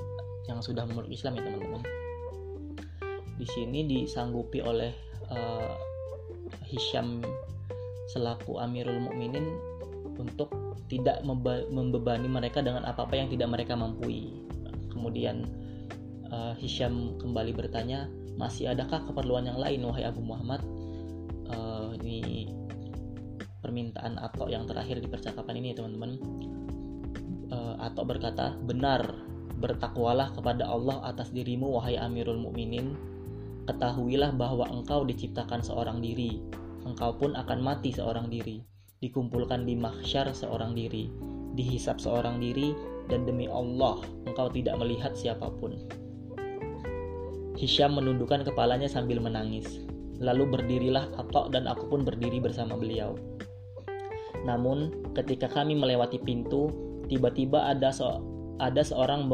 [0.50, 1.86] yang sudah memeluk Islam ya teman-teman
[3.42, 4.94] di sini disanggupi oleh
[5.26, 5.74] uh,
[6.62, 7.18] Hisham
[8.14, 9.50] selaku Amirul Mukminin
[10.14, 10.54] untuk
[10.86, 11.26] tidak
[11.72, 14.30] membebani mereka dengan apa-apa yang tidak mereka mampu.
[14.94, 15.48] Kemudian
[16.30, 18.06] uh, Hisham kembali bertanya,
[18.38, 20.62] masih adakah keperluan yang lain wahai Abu Muhammad?
[23.92, 26.16] Permintaan atau yang terakhir di percakapan ini teman-teman.
[27.52, 29.04] Uh, atau berkata, benar
[29.60, 32.96] bertakwalah kepada Allah atas dirimu wahai Amirul Mukminin
[33.62, 36.42] Ketahuilah bahwa engkau diciptakan seorang diri,
[36.82, 38.58] engkau pun akan mati seorang diri,
[38.98, 41.06] dikumpulkan di mahsyar seorang diri,
[41.54, 42.74] dihisap seorang diri,
[43.06, 45.78] dan demi Allah, engkau tidak melihat siapa pun.
[47.54, 49.78] Hisham menundukkan kepalanya sambil menangis.
[50.18, 53.14] Lalu berdirilah Atok dan aku pun berdiri bersama beliau.
[54.42, 56.70] Namun, ketika kami melewati pintu,
[57.06, 59.26] tiba-tiba ada so ada seorang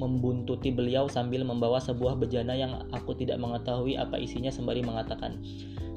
[0.00, 5.36] membuntuti beliau sambil membawa sebuah bejana yang aku tidak mengetahui apa isinya sembari mengatakan,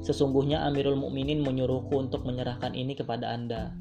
[0.04, 3.72] "Sesungguhnya Amirul Mukminin menyuruhku untuk menyerahkan ini kepada Anda."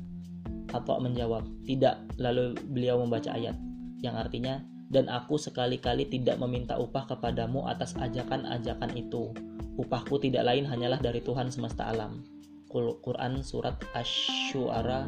[0.72, 3.60] Atau menjawab, "Tidak." Lalu beliau membaca ayat
[4.00, 9.36] yang artinya, "Dan aku sekali-kali tidak meminta upah kepadamu atas ajakan-ajakan itu.
[9.76, 12.24] Upahku tidak lain hanyalah dari Tuhan semesta alam."
[12.74, 15.06] Quran surat Asy-Syu'ara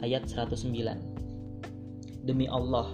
[0.00, 2.88] ayat 109 Demi Allah,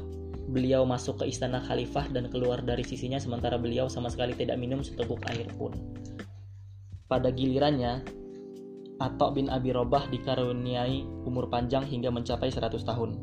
[0.51, 4.83] beliau masuk ke istana khalifah dan keluar dari sisinya sementara beliau sama sekali tidak minum
[4.83, 5.71] seteguk air pun.
[7.07, 8.03] Pada gilirannya,
[8.99, 13.23] Atok bin Abi Robah dikaruniai umur panjang hingga mencapai 100 tahun.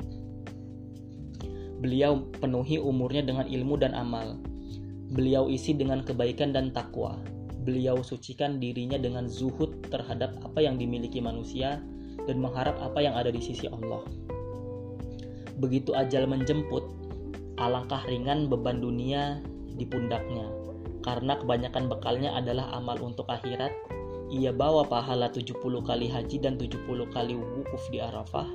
[1.83, 4.39] Beliau penuhi umurnya dengan ilmu dan amal.
[5.11, 7.19] Beliau isi dengan kebaikan dan takwa.
[7.63, 11.79] Beliau sucikan dirinya dengan zuhud terhadap apa yang dimiliki manusia
[12.27, 14.03] dan mengharap apa yang ada di sisi Allah.
[15.63, 16.83] Begitu ajal menjemput,
[17.55, 19.39] alangkah ringan beban dunia
[19.79, 20.51] di pundaknya.
[21.03, 23.71] Karena kebanyakan bekalnya adalah amal untuk akhirat,
[24.27, 26.83] ia bawa pahala 70 kali haji dan 70
[27.15, 28.47] kali wukuf di Arafah.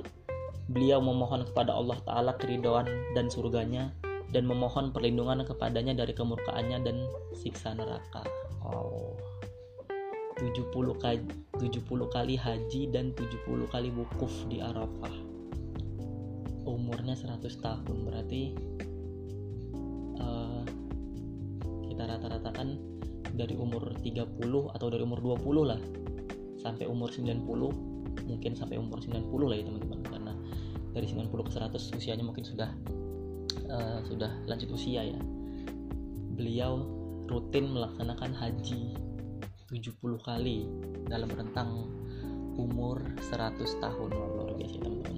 [0.69, 2.85] Beliau memohon kepada Allah Ta'ala keridhaan
[3.17, 3.89] dan surganya
[4.29, 6.97] dan memohon perlindungan kepadanya dari kemurkaannya dan
[7.33, 8.23] siksa neraka.
[8.61, 9.17] Oh.
[10.39, 10.71] 70
[11.03, 11.19] kali,
[11.59, 11.83] 70
[12.15, 15.29] kali haji dan 70 kali wukuf di Arafah
[16.69, 18.41] umurnya 100 tahun berarti
[20.21, 20.63] uh,
[21.89, 22.77] kita rata-ratakan
[23.33, 24.37] dari umur 30
[24.75, 25.81] atau dari umur 20 lah
[26.61, 27.41] sampai umur 90
[28.29, 30.33] mungkin sampai umur 90 lah ya teman-teman karena
[30.93, 32.69] dari 90 ke 100 usianya mungkin sudah
[33.69, 35.19] uh, sudah lanjut usia ya
[36.35, 36.83] beliau
[37.29, 38.97] rutin melaksanakan haji
[39.69, 40.65] 70 kali
[41.05, 41.87] dalam rentang
[42.57, 42.99] umur
[43.31, 45.17] 100 tahun luar biasa teman-teman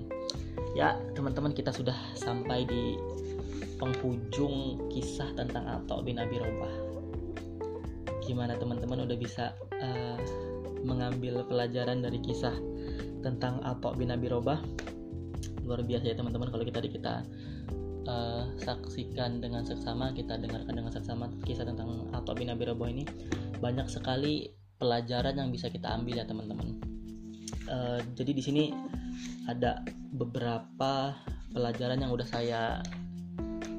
[0.76, 3.00] ya teman-teman kita sudah sampai di
[3.82, 6.70] penghujung kisah tentang Atta bin Abi Robah.
[8.22, 10.22] Gimana teman-teman udah bisa uh,
[10.86, 12.54] mengambil pelajaran dari kisah
[13.26, 14.62] tentang Atta bin Abi Robah?
[15.66, 17.26] Luar biasa ya teman-teman kalau kita kita
[18.08, 23.04] uh, saksikan dengan seksama, kita dengarkan dengan seksama kisah tentang Atta bin Abi ini.
[23.62, 24.50] Banyak sekali
[24.82, 26.82] pelajaran yang bisa kita ambil ya teman-teman.
[27.70, 28.64] Uh, jadi di sini
[29.46, 29.82] ada
[30.16, 31.14] beberapa
[31.52, 32.82] pelajaran yang udah saya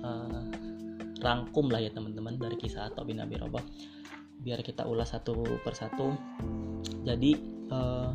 [0.05, 0.43] uh,
[1.23, 3.39] rangkum lah ya teman-teman dari kisah Atta bin Abi
[4.43, 6.19] biar kita ulas satu persatu
[7.07, 7.39] jadi
[7.71, 8.11] uh,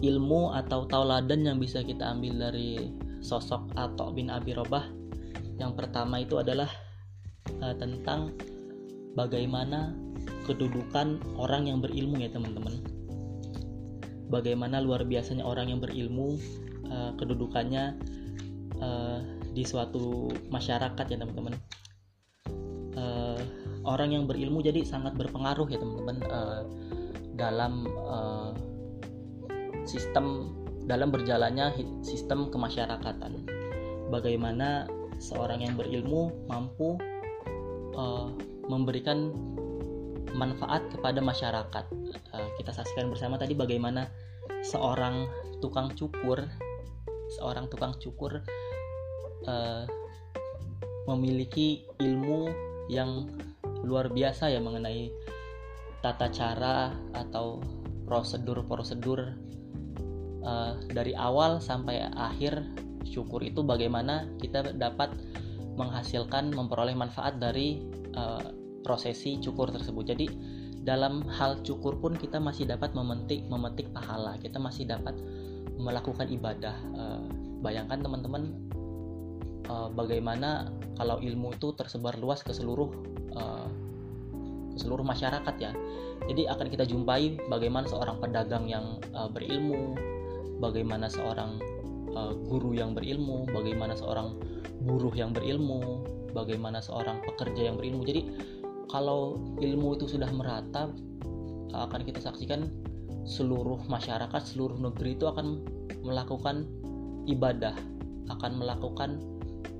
[0.00, 2.92] ilmu atau tauladan yang bisa kita ambil dari
[3.24, 4.84] sosok Atta bin Abi Robah.
[5.56, 6.68] Yang pertama itu adalah
[7.64, 8.36] uh, tentang
[9.16, 9.96] bagaimana
[10.44, 12.84] kedudukan orang yang berilmu ya teman-teman.
[14.28, 16.36] Bagaimana luar biasanya orang yang berilmu
[16.92, 17.96] uh, kedudukannya
[18.84, 19.18] uh,
[19.56, 21.56] di suatu masyarakat ya teman-teman.
[22.94, 23.40] Uh,
[23.88, 26.62] orang yang berilmu jadi sangat berpengaruh ya teman-teman uh,
[27.34, 28.52] dalam uh,
[29.84, 31.72] sistem dalam berjalannya
[32.04, 33.48] sistem kemasyarakatan
[34.12, 34.84] bagaimana
[35.16, 37.00] seorang yang berilmu mampu
[37.96, 38.28] uh,
[38.68, 39.32] memberikan
[40.34, 41.84] manfaat kepada masyarakat.
[42.34, 44.10] Uh, kita saksikan bersama tadi bagaimana
[44.66, 45.30] seorang
[45.62, 46.42] tukang cukur,
[47.38, 48.42] seorang tukang cukur
[49.46, 49.84] uh,
[51.08, 52.50] memiliki ilmu
[52.90, 53.28] yang
[53.84, 55.12] luar biasa ya mengenai
[56.00, 57.60] tata cara atau
[58.04, 59.32] prosedur-prosedur
[60.44, 62.62] uh, dari awal sampai akhir
[63.08, 65.12] syukur itu bagaimana kita dapat
[65.74, 67.82] menghasilkan memperoleh manfaat dari
[68.14, 68.54] uh,
[68.86, 70.04] prosesi cukur tersebut.
[70.14, 70.26] Jadi
[70.84, 74.36] dalam hal cukur pun kita masih dapat memetik memetik pahala.
[74.38, 75.16] Kita masih dapat
[75.80, 76.76] melakukan ibadah.
[76.94, 77.24] Uh,
[77.64, 78.52] bayangkan teman-teman
[79.72, 82.92] uh, bagaimana kalau ilmu itu tersebar luas ke seluruh
[83.34, 83.66] uh,
[84.74, 85.72] ke seluruh masyarakat ya.
[86.24, 89.96] Jadi akan kita jumpai bagaimana seorang pedagang yang uh, berilmu,
[90.64, 91.60] bagaimana seorang
[92.16, 94.40] uh, guru yang berilmu, bagaimana seorang
[94.84, 98.04] buruh yang berilmu, bagaimana seorang pekerja yang berilmu.
[98.08, 98.22] Jadi
[98.88, 100.88] kalau ilmu itu sudah merata
[101.74, 102.70] akan kita saksikan
[103.24, 105.64] seluruh masyarakat seluruh negeri itu akan
[106.04, 106.68] melakukan
[107.24, 107.72] ibadah
[108.28, 109.10] akan melakukan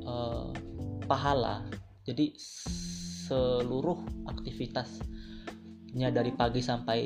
[0.09, 0.49] uh,
[1.05, 1.68] pahala
[2.09, 2.33] jadi
[3.29, 4.01] seluruh
[4.33, 7.01] aktivitasnya dari pagi sampai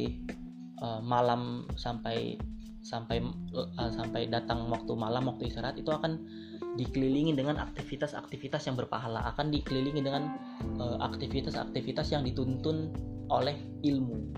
[0.78, 2.38] uh, malam sampai
[2.82, 3.22] sampai
[3.54, 6.22] uh, sampai datang waktu malam waktu istirahat itu akan
[6.78, 9.26] dikelilingi dengan aktivitas-aktivitas yang berpahala.
[9.34, 10.30] Akan dikelilingi dengan
[10.78, 12.94] eh, aktivitas-aktivitas uh, yang dituntun
[13.34, 14.30] oleh ilmu.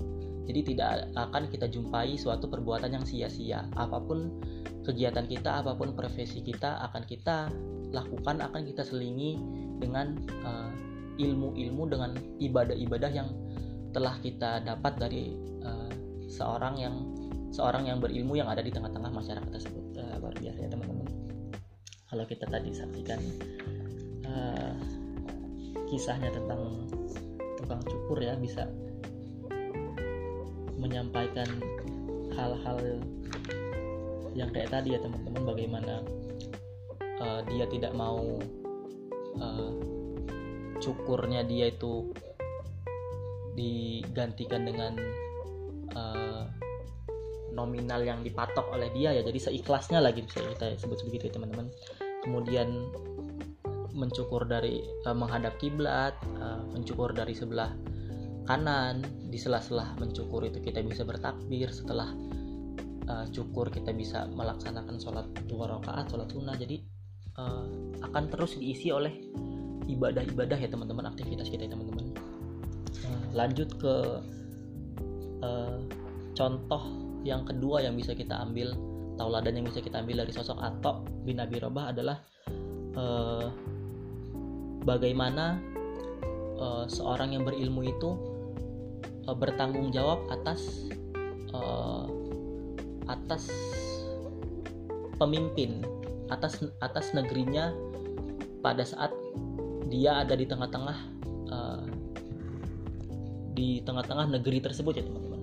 [0.49, 3.69] Jadi tidak akan kita jumpai suatu perbuatan yang sia-sia.
[3.77, 4.41] Apa pun
[4.83, 7.53] kegiatan kita apa pun profesi kita akan kita
[7.93, 9.37] lakukan akan kita selingi
[9.79, 10.73] dengan uh,
[11.21, 13.29] ilmu-ilmu dengan ibadah-ibadah yang
[13.93, 15.91] telah kita dapat dari uh,
[16.31, 16.95] seorang yang
[17.51, 19.85] seorang yang berilmu yang ada di tengah-tengah masyarakat tersebut.
[19.99, 21.07] Uh, luar biasa ya teman-teman.
[22.11, 23.21] Kalau kita tadi saksikan
[24.27, 24.75] uh,
[25.91, 26.87] kisahnya tentang
[27.59, 28.67] tukang cukur ya bisa
[30.81, 31.47] menyampaikan
[32.35, 32.79] hal-hal
[34.33, 35.95] yang kayak tadi ya teman-teman bagaimana
[37.21, 38.39] uh, dia tidak mau
[39.37, 39.71] uh,
[40.81, 42.15] cukurnya dia itu
[43.59, 44.93] digantikan dengan
[45.93, 46.20] uh,
[47.61, 49.21] nominal yang dipatok oleh dia ya.
[49.21, 51.69] Jadi seikhlasnya lagi bisa kita sebut begitu ya teman-teman.
[52.25, 52.89] Kemudian
[53.93, 57.69] mencukur dari uh, menghadap kiblat uh, mencukur dari sebelah
[58.49, 61.69] kanan di sela-sela mencukur itu kita bisa bertakbir.
[61.69, 62.09] Setelah
[63.07, 66.57] uh, cukur kita bisa melaksanakan sholat dua rakaat sholat sunnah.
[66.57, 66.81] Jadi
[67.37, 67.69] uh,
[68.01, 69.13] akan terus diisi oleh
[69.91, 72.15] ibadah-ibadah ya teman-teman aktivitas kita ya teman-teman.
[73.05, 73.95] Uh, lanjut ke
[75.45, 75.79] uh,
[76.35, 78.73] contoh yang kedua yang bisa kita ambil
[79.21, 82.17] tauladan yang bisa kita ambil dari sosok Atok bin Abi Robah adalah
[82.97, 83.53] uh,
[84.89, 85.61] bagaimana
[86.57, 88.11] uh, seorang yang berilmu itu
[89.29, 90.89] uh, bertanggung jawab atas
[91.53, 92.09] uh,
[93.13, 93.53] atas
[95.21, 95.85] pemimpin
[96.33, 97.75] atas atas negerinya
[98.65, 99.13] pada saat
[99.91, 100.99] dia ada di tengah-tengah
[101.51, 101.85] uh,
[103.53, 105.41] di tengah-tengah negeri tersebut ya teman-teman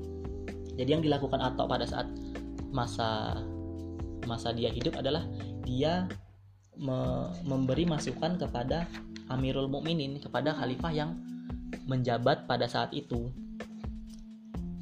[0.78, 2.06] jadi yang dilakukan Atok pada saat
[2.70, 3.42] masa
[4.30, 5.26] masa dia hidup adalah
[5.66, 6.06] dia
[6.78, 8.86] me memberi masukan kepada
[9.28, 11.18] Amirul Mukminin kepada khalifah yang
[11.90, 13.28] menjabat pada saat itu.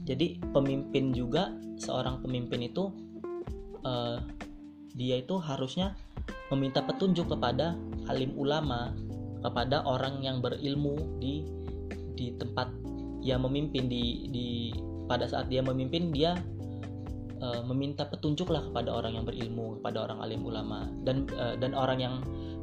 [0.05, 1.49] Jadi pemimpin juga
[1.81, 2.93] seorang pemimpin itu
[3.81, 4.21] uh,
[4.93, 5.97] dia itu harusnya
[6.53, 7.73] meminta petunjuk kepada
[8.05, 8.93] alim ulama
[9.41, 11.41] kepada orang yang berilmu di
[12.13, 12.69] di tempat
[13.25, 14.49] yang memimpin di di
[15.05, 16.37] pada saat dia memimpin dia
[17.41, 21.99] uh, meminta petunjuklah kepada orang yang berilmu kepada orang alim ulama dan uh, dan orang
[22.01, 22.15] yang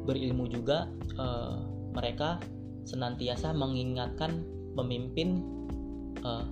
[0.03, 1.63] berilmu juga uh,
[1.95, 2.41] mereka
[2.83, 4.43] senantiasa mengingatkan
[4.75, 5.39] pemimpin
[6.25, 6.43] uh,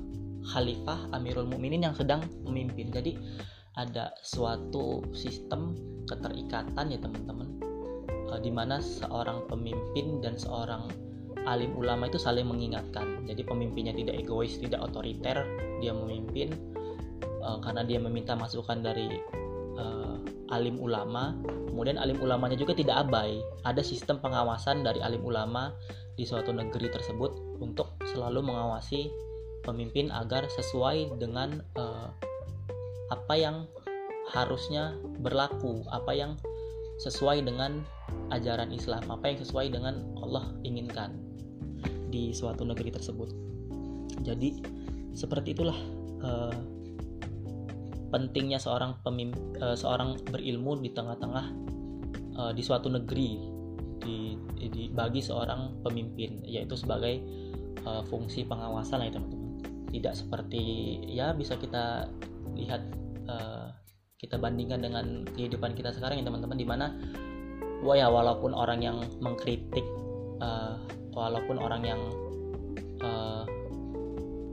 [0.41, 2.89] khalifah Amirul Mukminin yang sedang memimpin.
[2.89, 3.17] Jadi
[3.77, 5.75] ada suatu sistem
[6.09, 7.49] keterikatan ya teman-teman
[8.31, 10.87] uh, di mana seorang pemimpin dan seorang
[11.49, 13.25] alim ulama itu saling mengingatkan.
[13.25, 15.41] Jadi pemimpinnya tidak egois, tidak otoriter,
[15.81, 16.53] dia memimpin
[17.41, 19.17] uh, karena dia meminta masukan dari
[19.77, 20.21] uh,
[20.53, 21.33] alim ulama.
[21.71, 23.41] Kemudian alim ulamanya juga tidak abai.
[23.65, 25.73] Ada sistem pengawasan dari alim ulama
[26.19, 29.09] di suatu negeri tersebut untuk selalu mengawasi
[29.65, 32.11] pemimpin agar sesuai dengan uh,
[33.09, 33.65] apa yang
[34.29, 36.31] harusnya berlaku, apa yang
[37.01, 37.81] sesuai dengan
[38.29, 41.30] ajaran Islam, apa yang sesuai dengan Allah inginkan
[42.11, 43.29] di suatu negeri tersebut.
[44.21, 44.59] Jadi
[45.15, 45.79] seperti itulah
[46.21, 46.55] uh,
[48.11, 51.45] pentingnya seorang pemimpin, uh, seorang berilmu di tengah-tengah
[52.35, 53.39] uh, di suatu negeri
[54.01, 57.21] di, di bagi seorang pemimpin yaitu sebagai
[57.85, 60.63] uh, fungsi pengawasan ya teman-teman tidak seperti
[61.05, 62.07] ya bisa kita
[62.55, 62.81] lihat
[63.27, 63.69] uh,
[64.17, 66.87] kita bandingkan dengan kehidupan kita sekarang ya teman-teman di mana
[67.81, 69.83] wah ya walaupun orang yang mengkritik
[70.39, 70.77] uh,
[71.11, 72.01] walaupun orang yang
[73.03, 73.43] uh,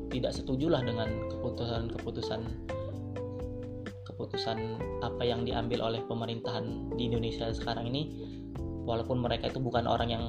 [0.09, 2.41] tidak setuju lah dengan keputusan-keputusan
[4.07, 4.59] keputusan
[5.05, 8.27] apa yang diambil oleh pemerintahan di Indonesia sekarang ini
[8.83, 10.25] walaupun mereka itu bukan orang yang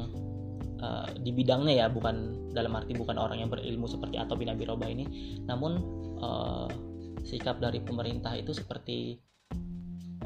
[0.84, 4.68] uh, di bidangnya ya bukan dalam arti bukan orang yang berilmu seperti atau bin Abi
[4.70, 5.82] Robah ini namun
[6.22, 6.70] uh,
[7.24, 9.18] sikap dari pemerintah itu seperti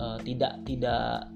[0.02, 1.30] uh, tidak tidak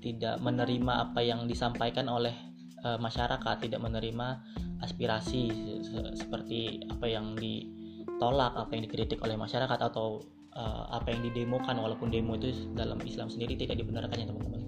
[0.00, 2.53] tidak menerima apa yang disampaikan oleh
[2.84, 4.44] uh, masyarakat tidak menerima
[4.84, 5.48] aspirasi
[5.80, 10.20] se seperti apa yang ditolak apa yang dikritik oleh masyarakat atau
[10.54, 14.62] uh, apa yang didemokan walaupun demo itu dalam Islam sendiri tidak dibenarkan ya teman-teman.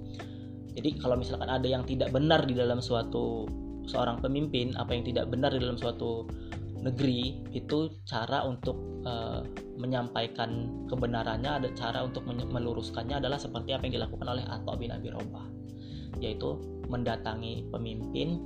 [0.76, 3.48] Jadi kalau misalkan ada yang tidak benar di dalam suatu
[3.88, 6.26] seorang pemimpin, apa yang tidak benar di dalam suatu
[6.82, 9.40] negeri, itu cara untuk uh,
[9.80, 15.08] menyampaikan kebenarannya, ada cara untuk meluruskannya adalah seperti apa yang dilakukan oleh Atta bin Abi
[15.08, 15.46] Robah,
[16.22, 16.56] yaitu
[16.86, 18.42] mendatangi pemimpin,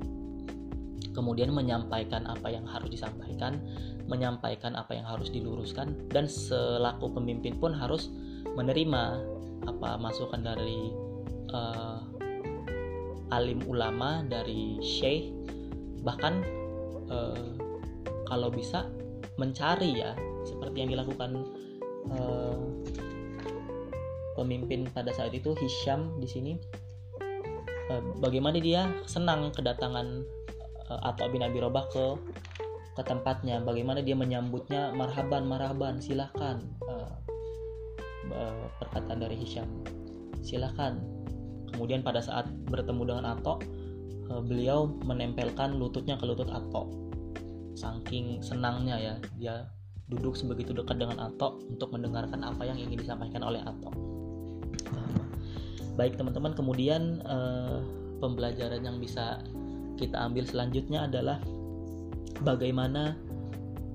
[1.13, 3.61] kemudian menyampaikan apa yang harus disampaikan,
[4.09, 8.11] menyampaikan apa yang harus diluruskan, dan selaku pemimpin pun harus
[8.57, 9.21] menerima
[9.69, 10.91] apa masukan dari
[11.53, 12.01] uh,
[13.31, 15.31] alim ulama dari syekh
[16.03, 16.43] bahkan
[17.13, 17.55] uh,
[18.27, 18.89] kalau bisa
[19.37, 20.17] mencari ya
[20.49, 21.45] seperti yang dilakukan
[22.11, 22.59] uh,
[24.35, 26.53] pemimpin pada saat itu Hisham di sini
[28.23, 30.23] bagaimana dia senang kedatangan
[30.87, 32.05] uh, atau bin Abi Robah ke
[32.95, 33.59] ke tempatnya?
[33.63, 34.95] Bagaimana dia menyambutnya?
[34.95, 37.15] Marhaban marhaban silahkan uh,
[38.31, 39.67] uh, perkataan dari Hisham.
[40.41, 40.99] Silahkan
[41.71, 43.63] Kemudian pada saat bertemu dengan Ato,
[44.29, 46.91] eh, beliau menempelkan lututnya ke lutut Ato.
[47.79, 49.55] Saking senangnya ya, dia
[50.11, 53.95] duduk sebegitu dekat dengan Ato untuk mendengarkan apa yang ingin disampaikan oleh Ato.
[55.99, 57.79] Baik teman-teman, kemudian eh,
[58.19, 59.43] pembelajaran yang bisa
[59.99, 61.39] kita ambil selanjutnya adalah
[62.43, 63.17] bagaimana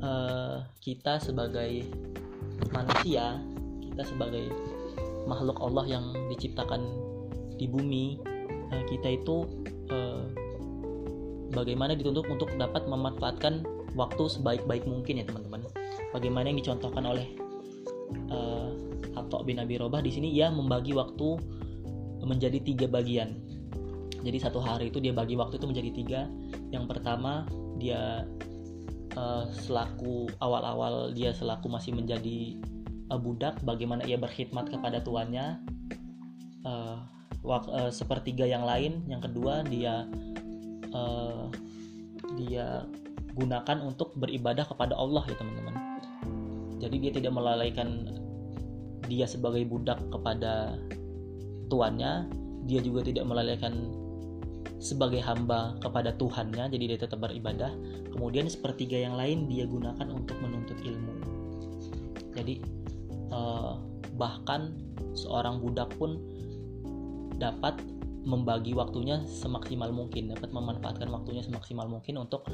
[0.01, 1.85] eh, kita sebagai
[2.71, 3.39] manusia,
[3.83, 4.51] kita sebagai
[5.25, 6.85] makhluk Allah yang diciptakan
[7.57, 8.19] di bumi
[8.71, 9.47] uh, kita itu
[9.91, 10.25] uh,
[11.53, 13.65] bagaimana dituntut untuk dapat memanfaatkan
[13.95, 15.63] waktu sebaik-baik mungkin ya teman-teman.
[16.11, 17.27] Bagaimana yang dicontohkan oleh
[18.31, 18.71] uh,
[19.15, 21.39] Atok bin Abi Robah di sini ia membagi waktu
[22.25, 23.37] menjadi tiga bagian.
[24.25, 26.21] Jadi satu hari itu dia bagi waktu itu menjadi tiga.
[26.73, 27.45] Yang pertama
[27.77, 28.25] dia
[29.13, 32.57] uh, selaku awal-awal dia selaku masih menjadi
[33.13, 35.61] uh, budak, bagaimana ia berkhidmat kepada tuannya.
[36.65, 36.97] Uh,
[37.45, 40.09] uh, sepertiga yang lain yang kedua dia
[40.91, 41.45] uh,
[42.41, 42.83] dia
[43.37, 45.75] gunakan untuk beribadah kepada Allah ya teman-teman
[46.81, 48.09] jadi dia tidak melalaikan
[49.05, 50.75] dia sebagai budak kepada
[51.67, 52.29] tuannya
[52.65, 53.93] dia juga tidak melalaikan
[54.81, 57.73] sebagai hamba kepada Tuhannya jadi dia tetap beribadah
[58.11, 61.13] kemudian sepertiga yang lain dia gunakan untuk menuntut ilmu
[62.35, 62.59] jadi
[63.31, 63.79] uh,
[64.19, 64.75] bahkan
[65.15, 66.19] seorang budak pun
[67.39, 67.79] dapat
[68.25, 72.49] membagi waktunya semaksimal mungkin, dapat memanfaatkan waktunya semaksimal mungkin untuk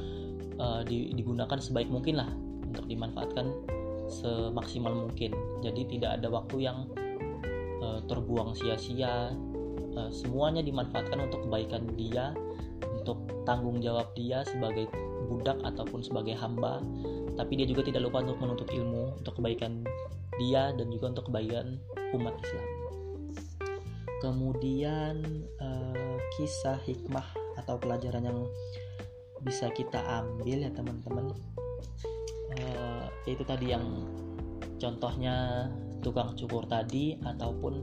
[0.59, 2.29] uh, digunakan sebaik mungkin lah
[2.67, 3.47] untuk dimanfaatkan
[4.11, 5.31] semaksimal mungkin.
[5.63, 6.91] Jadi tidak ada waktu yang
[8.07, 9.33] terbuang sia-sia.
[9.91, 12.31] Uh, semuanya dimanfaatkan untuk kebaikan dia
[13.01, 14.87] untuk tanggung jawab dia sebagai
[15.27, 16.79] budak ataupun sebagai hamba.
[17.35, 19.83] Tapi dia juga tidak lupa untuk menuntut ilmu untuk kebaikan
[20.39, 21.79] dia dan juga untuk kebaikan
[22.15, 22.67] umat Islam.
[24.21, 25.15] Kemudian
[25.57, 27.25] uh, kisah hikmah
[27.57, 28.39] atau pelajaran yang
[29.41, 31.33] bisa kita ambil ya teman-teman.
[32.53, 34.05] Uh, itu tadi yang
[34.77, 35.65] contohnya
[36.01, 37.73] tukang cukur tadi ataupun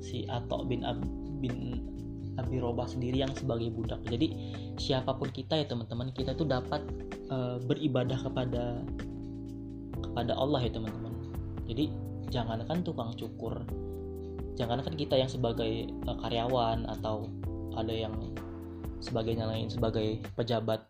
[0.00, 1.02] si Atok bin Ab,
[1.42, 1.82] bin
[2.38, 4.00] Abi Robah sendiri yang sebagai budak.
[4.06, 4.32] Jadi
[4.78, 6.82] siapa pun kita ya teman-teman kita itu dapat
[7.28, 8.80] uh, beribadah kepada
[10.00, 11.12] kepada Allah ya teman-teman.
[11.66, 11.90] Jadi
[12.30, 13.62] jangankan tukang cukur
[14.56, 17.28] jangankan kita yang sebagai uh, karyawan atau
[17.76, 18.16] ada yang
[19.04, 20.88] sebagainya lain sebagai pejabat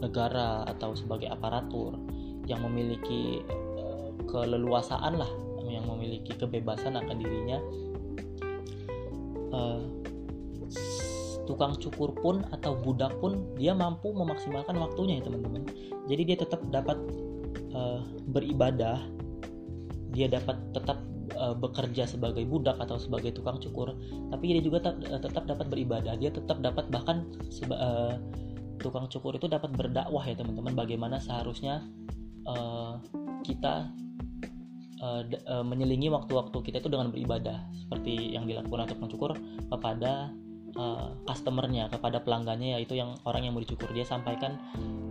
[0.00, 2.00] negara atau sebagai aparatur
[2.48, 3.44] yang memiliki
[3.78, 5.30] uh, keleluasaan lah
[5.82, 7.58] yang memiliki kebebasan akan dirinya
[9.50, 9.82] uh,
[11.44, 15.66] tukang cukur pun atau budak pun dia mampu memaksimalkan waktunya ya teman-teman.
[16.06, 16.98] Jadi dia tetap dapat
[17.74, 19.02] uh, beribadah.
[20.12, 21.02] Dia dapat tetap
[21.34, 23.96] uh, bekerja sebagai budak atau sebagai tukang cukur.
[24.30, 26.14] Tapi dia juga tetap, dapat beribadah.
[26.16, 28.14] Dia tetap dapat bahkan seba, uh,
[28.78, 30.78] tukang cukur itu dapat berdakwah ya teman-teman.
[30.78, 31.82] Bagaimana seharusnya
[32.46, 33.02] uh,
[33.42, 33.90] kita
[35.02, 39.32] uh, uh, menyelingi waktu-waktu kita itu dengan beribadah seperti yang dilakukan tukang cukur
[39.68, 40.30] kepada
[40.78, 43.90] uh, customernya kepada pelanggannya yaitu yang orang yang mau dicukur.
[43.90, 44.56] Dia sampaikan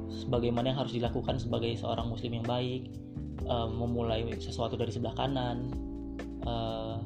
[0.09, 2.87] sebagaimana yang harus dilakukan sebagai seorang muslim yang baik
[3.45, 5.69] uh, memulai sesuatu dari sebelah kanan
[6.47, 6.97] uh,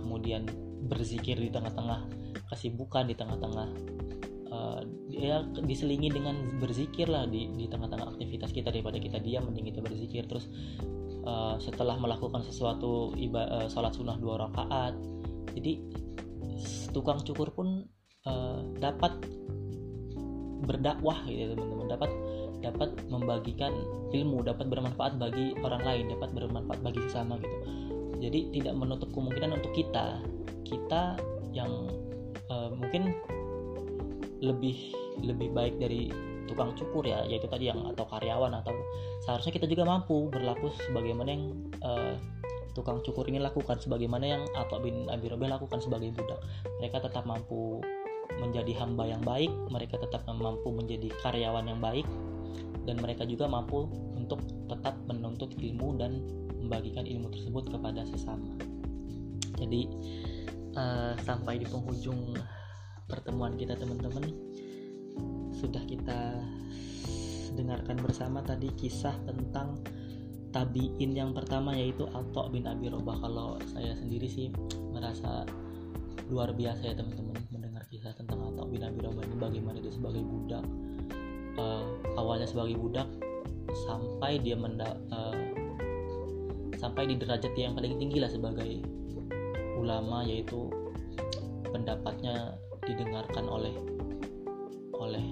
[0.00, 0.48] kemudian
[0.88, 2.08] berzikir di tengah-tengah
[2.50, 3.68] kesibukan di tengah-tengah.
[4.52, 9.72] Uh, ya diselingi dengan berzikir lah di di tengah-tengah aktivitas kita daripada kita diam mending
[9.72, 10.28] kita berzikir.
[10.28, 10.44] Terus
[11.24, 14.94] uh, setelah melakukan sesuatu ibadah uh, sholat sunnah dua rakaat
[15.52, 15.78] jadi
[16.92, 17.88] tukang cukur pun
[18.28, 19.16] uh, dapat
[20.62, 21.88] berdakwah gitu teman-teman.
[21.90, 22.10] Dapat
[22.62, 23.74] dapat membagikan
[24.14, 27.56] ilmu dapat bermanfaat bagi orang lain dapat bermanfaat bagi sesama gitu.
[28.22, 30.22] Jadi tidak menutup kemungkinan untuk kita
[30.62, 31.18] kita
[31.50, 31.90] yang
[32.48, 33.18] uh, mungkin
[34.38, 34.94] lebih
[35.26, 36.14] lebih baik dari
[36.48, 38.74] tukang cukur ya yaitu tadi yang atau karyawan atau
[39.22, 41.44] seharusnya kita juga mampu berlaku sebagaimana yang
[41.84, 42.14] uh,
[42.72, 46.40] tukang cukur ini lakukan sebagaimana yang Atok bin Abi Rabah lakukan sebagai budak
[46.80, 47.84] mereka tetap mampu
[48.40, 52.08] menjadi hamba yang baik mereka tetap mampu menjadi karyawan yang baik
[52.88, 53.86] dan mereka juga mampu
[54.18, 56.22] untuk tetap menuntut ilmu dan
[56.62, 58.48] membagikan ilmu tersebut kepada sesama.
[59.58, 59.86] Jadi
[60.74, 62.34] uh, sampai di penghujung
[63.06, 64.24] pertemuan kita teman-teman
[65.56, 66.40] sudah kita
[67.52, 69.76] dengarkan bersama tadi kisah tentang
[70.52, 74.52] tabiin yang pertama yaitu Atok bin Abi Robah kalau saya sendiri sih
[74.92, 75.48] merasa
[76.28, 80.20] luar biasa ya teman-teman mendengar kisah tentang Atok bin Abi Robah ini bagaimana dia sebagai
[80.20, 80.64] budak
[81.56, 81.84] uh,
[82.20, 83.08] awalnya sebagai budak
[83.88, 85.36] sampai dia menda uh,
[86.76, 88.84] sampai di derajat yang paling tinggi lah sebagai
[89.80, 90.68] ulama yaitu
[91.72, 93.72] pendapatnya didengarkan oleh
[94.92, 95.24] oleh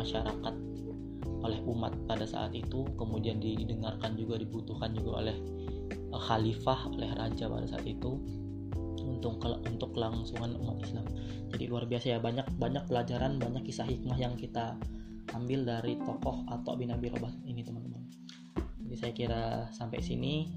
[0.00, 0.54] masyarakat
[1.40, 5.36] oleh umat pada saat itu kemudian didengarkan juga dibutuhkan juga oleh
[6.12, 8.20] uh, khalifah oleh raja pada saat itu
[9.00, 11.06] untuk untuk kelangsungan umat Islam.
[11.50, 14.76] Jadi luar biasa ya banyak banyak pelajaran banyak kisah hikmah yang kita
[15.34, 18.02] ambil dari tokoh atau bin Abi Robah ini teman-teman.
[18.86, 19.42] Jadi saya kira
[19.72, 20.48] sampai sini.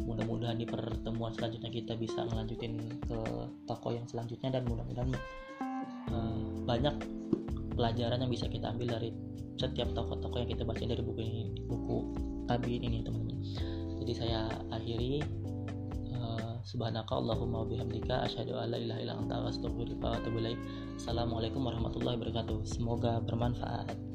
[0.00, 3.18] Mudah-mudahan di pertemuan selanjutnya kita bisa melanjutin ke
[3.62, 5.14] toko yang selanjutnya dan mudah-mudahan
[6.10, 6.98] uh, banyak
[7.80, 9.08] pelajaran yang bisa kita ambil dari
[9.56, 11.96] setiap toko-toko yang kita baca dari buku ini buku
[12.44, 13.40] tabiin ini teman-teman.
[14.04, 15.24] Jadi saya akhiri.
[16.12, 20.60] Uh, subhanaka Allahumma bihamdika asyhadu an la ilaha illa anta astaghfiruka wa atubu ilaik.
[21.00, 22.60] Assalamualaikum warahmatullahi wabarakatuh.
[22.68, 24.09] Semoga bermanfaat